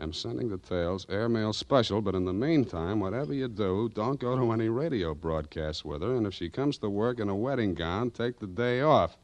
I'm 0.00 0.14
sending 0.14 0.48
the 0.48 0.56
tales 0.56 1.04
airmail 1.10 1.52
special, 1.52 2.00
but 2.00 2.14
in 2.14 2.24
the 2.24 2.32
meantime, 2.32 3.00
whatever 3.00 3.34
you 3.34 3.48
do, 3.48 3.90
don't 3.94 4.18
go 4.18 4.34
to 4.34 4.52
any 4.52 4.70
radio 4.70 5.12
broadcasts 5.14 5.84
with 5.84 6.00
her, 6.00 6.16
and 6.16 6.26
if 6.26 6.32
she 6.32 6.48
comes 6.48 6.78
to 6.78 6.88
work 6.88 7.20
in 7.20 7.28
a 7.28 7.36
wedding 7.36 7.74
gown, 7.74 8.12
take 8.12 8.38
the 8.38 8.46
day 8.46 8.80
off. 8.80 9.18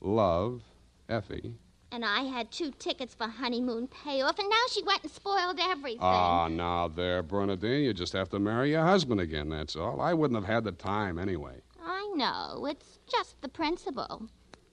Love, 0.00 0.62
Effie. 1.08 1.54
And 1.90 2.04
I 2.04 2.20
had 2.20 2.50
two 2.50 2.70
tickets 2.78 3.14
for 3.14 3.26
honeymoon 3.26 3.88
payoff, 3.88 4.38
and 4.38 4.48
now 4.48 4.64
she 4.70 4.82
went 4.82 5.02
and 5.02 5.10
spoiled 5.10 5.58
everything. 5.60 6.00
Ah, 6.02 6.48
now 6.48 6.88
there, 6.88 7.22
Bernadine, 7.22 7.84
you 7.84 7.94
just 7.94 8.12
have 8.12 8.28
to 8.30 8.38
marry 8.38 8.72
your 8.72 8.84
husband 8.84 9.20
again, 9.20 9.48
that's 9.48 9.74
all. 9.74 10.00
I 10.00 10.12
wouldn't 10.12 10.38
have 10.38 10.52
had 10.52 10.64
the 10.64 10.72
time 10.72 11.18
anyway. 11.18 11.62
I 11.82 12.12
know. 12.14 12.66
It's 12.66 12.98
just 13.10 13.40
the 13.40 13.48
principle. 13.48 14.28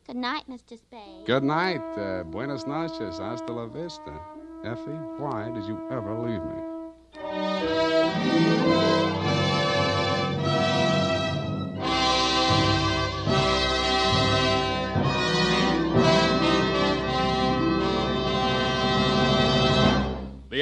Good 0.05 0.17
night, 0.17 0.43
Mr. 0.49 0.77
Spade. 0.77 1.25
Good 1.25 1.43
night. 1.43 1.81
Uh, 1.97 2.23
buenas 2.23 2.67
noches. 2.67 3.17
Hasta 3.17 3.51
la 3.51 3.67
vista. 3.67 4.19
Effie, 4.63 4.99
why 5.17 5.49
did 5.53 5.65
you 5.65 5.79
ever 5.89 6.13
leave 6.19 6.43
me? 6.43 6.61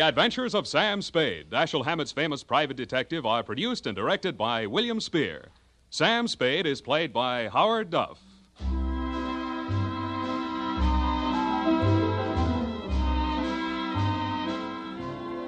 Adventures 0.04 0.54
of 0.54 0.68
Sam 0.68 1.02
Spade, 1.02 1.50
Dashiell 1.50 1.86
Hammett's 1.86 2.12
famous 2.12 2.44
private 2.44 2.76
detective, 2.76 3.26
are 3.26 3.42
produced 3.42 3.88
and 3.88 3.96
directed 3.96 4.38
by 4.38 4.66
William 4.66 5.00
Spier. 5.00 5.48
Sam 5.90 6.28
Spade 6.28 6.66
is 6.66 6.82
played 6.82 7.14
by 7.14 7.48
Howard 7.48 7.90
Duff. 7.90 8.20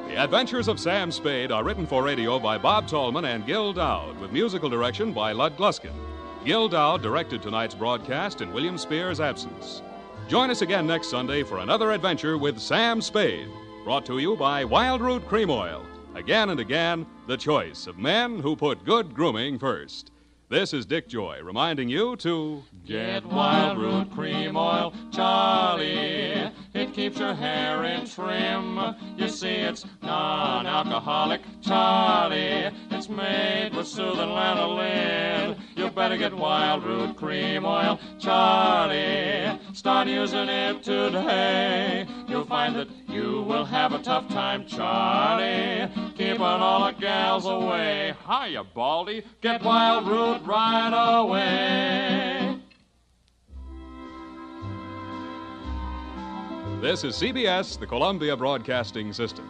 The 0.07 0.23
Adventures 0.23 0.69
of 0.69 0.79
Sam 0.79 1.11
Spade 1.11 1.51
are 1.51 1.65
written 1.65 1.85
for 1.85 2.01
radio 2.01 2.39
by 2.39 2.57
Bob 2.57 2.87
Tallman 2.87 3.25
and 3.25 3.45
Gil 3.45 3.73
Doud, 3.73 4.17
with 4.21 4.31
musical 4.31 4.69
direction 4.69 5.11
by 5.11 5.33
Lud 5.33 5.57
Gluskin. 5.57 5.91
Gil 6.45 6.69
Doud 6.69 7.01
directed 7.01 7.41
tonight's 7.41 7.75
broadcast 7.75 8.39
in 8.39 8.53
William 8.53 8.77
Spier's 8.77 9.19
absence. 9.19 9.81
Join 10.29 10.49
us 10.49 10.61
again 10.61 10.87
next 10.87 11.09
Sunday 11.09 11.43
for 11.43 11.57
another 11.59 11.91
adventure 11.91 12.37
with 12.37 12.57
Sam 12.57 13.01
Spade, 13.01 13.49
brought 13.85 14.03
to 14.03 14.17
you 14.17 14.35
by 14.35 14.65
Wild 14.65 14.99
Root 14.99 15.27
Cream 15.27 15.51
Oil. 15.51 15.85
Again 16.15 16.49
and 16.49 16.59
again, 16.59 17.05
the 17.27 17.37
choice 17.37 17.85
of 17.85 17.99
men 17.99 18.39
who 18.39 18.55
put 18.55 18.83
good 18.83 19.13
grooming 19.13 19.59
first. 19.59 20.09
This 20.49 20.73
is 20.73 20.87
Dick 20.87 21.07
Joy 21.07 21.41
reminding 21.43 21.89
you 21.89 22.15
to 22.15 22.63
Get 22.83 23.23
Wild 23.27 23.77
Root 23.77 24.11
Cream 24.11 24.57
Oil, 24.57 24.91
Charlie. 25.11 26.51
It 26.73 26.93
keeps 26.93 27.19
your 27.19 27.35
hair 27.35 27.83
in 27.83 28.07
trim. 28.07 28.95
You 29.17 29.29
see, 29.29 29.49
it's 29.49 29.85
non 30.01 30.65
alcoholic, 30.65 31.41
Charlie. 31.61 32.71
It's 32.89 33.07
made 33.07 33.69
with 33.75 33.87
soothing 33.87 34.29
lanolin. 34.29 35.54
Better 35.95 36.17
get 36.17 36.33
Wild 36.33 36.83
Root 36.83 37.15
Cream 37.15 37.63
Oil. 37.63 37.97
Charlie, 38.19 39.57
start 39.71 40.09
using 40.09 40.49
it 40.49 40.83
today. 40.83 42.05
You'll 42.27 42.43
find 42.43 42.75
that 42.75 42.89
you 43.07 43.43
will 43.43 43.63
have 43.63 43.93
a 43.93 43.99
tough 43.99 44.27
time, 44.27 44.67
Charlie, 44.67 45.89
keeping 46.17 46.41
all 46.41 46.87
the 46.87 46.99
gals 46.99 47.45
away. 47.45 48.13
Hiya, 48.27 48.65
Baldy, 48.75 49.23
get 49.39 49.63
Wild 49.63 50.05
Root 50.05 50.41
right 50.45 51.21
away. 51.21 52.59
This 56.81 57.05
is 57.05 57.15
CBS, 57.15 57.79
the 57.79 57.87
Columbia 57.87 58.35
Broadcasting 58.35 59.13
System. 59.13 59.49